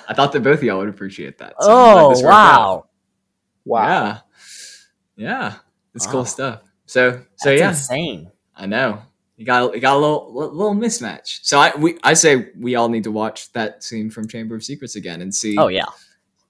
[0.08, 1.54] I thought that both of y'all would appreciate that.
[1.60, 2.40] so oh this worked out.
[2.40, 2.86] wow.
[3.66, 4.04] Wow.
[4.04, 4.18] Yeah.
[5.16, 5.54] Yeah.
[5.94, 6.12] It's Wow.
[6.12, 6.62] cool stuff.
[6.86, 8.30] So so That's yeah, insane.
[8.56, 9.02] I know.
[9.36, 11.40] You got you got a little little mismatch.
[11.42, 14.62] So I we I say we all need to watch that scene from Chamber of
[14.64, 15.86] Secrets again and see Oh yeah.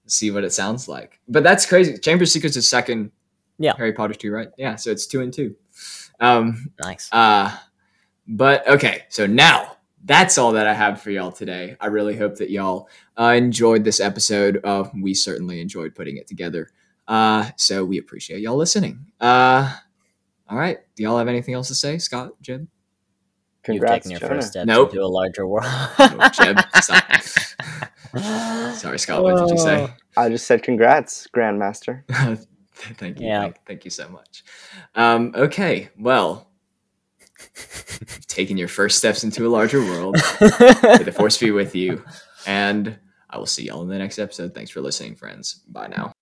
[0.07, 1.19] see what it sounds like.
[1.27, 1.97] But that's crazy.
[1.97, 3.11] Chamber of Secrets is second
[3.57, 3.73] Yeah.
[3.77, 4.49] Harry Potter 2, right?
[4.57, 5.55] Yeah, so it's 2 and 2.
[6.19, 7.09] Um Nice.
[7.11, 7.55] uh
[8.27, 11.75] but okay, so now that's all that I have for y'all today.
[11.81, 12.87] I really hope that y'all
[13.17, 14.61] uh, enjoyed this episode.
[14.63, 16.69] Uh, we certainly enjoyed putting it together.
[17.07, 19.03] Uh, so we appreciate y'all listening.
[19.19, 19.75] Uh,
[20.49, 20.77] all right.
[20.95, 22.67] Do y'all have anything else to say, Scott, Jim?
[23.65, 23.75] Jeb?
[23.75, 24.35] You've taken your Jonah.
[24.35, 24.89] first step Nope.
[24.91, 25.65] into a larger world.
[25.67, 27.03] Oh, Jeb, stop.
[28.75, 29.23] Sorry, Scott.
[29.23, 29.87] What did you say?
[30.15, 32.03] I just said congrats, Grandmaster.
[32.75, 33.27] thank you.
[33.27, 33.41] Yeah.
[33.41, 34.43] Thank, thank you so much.
[34.93, 35.89] Um, okay.
[35.97, 36.47] Well,
[38.27, 40.15] you've your first steps into a larger world.
[40.41, 42.03] May the force be with you.
[42.47, 44.53] And I will see y'all in the next episode.
[44.53, 45.63] Thanks for listening, friends.
[45.67, 46.13] Bye now.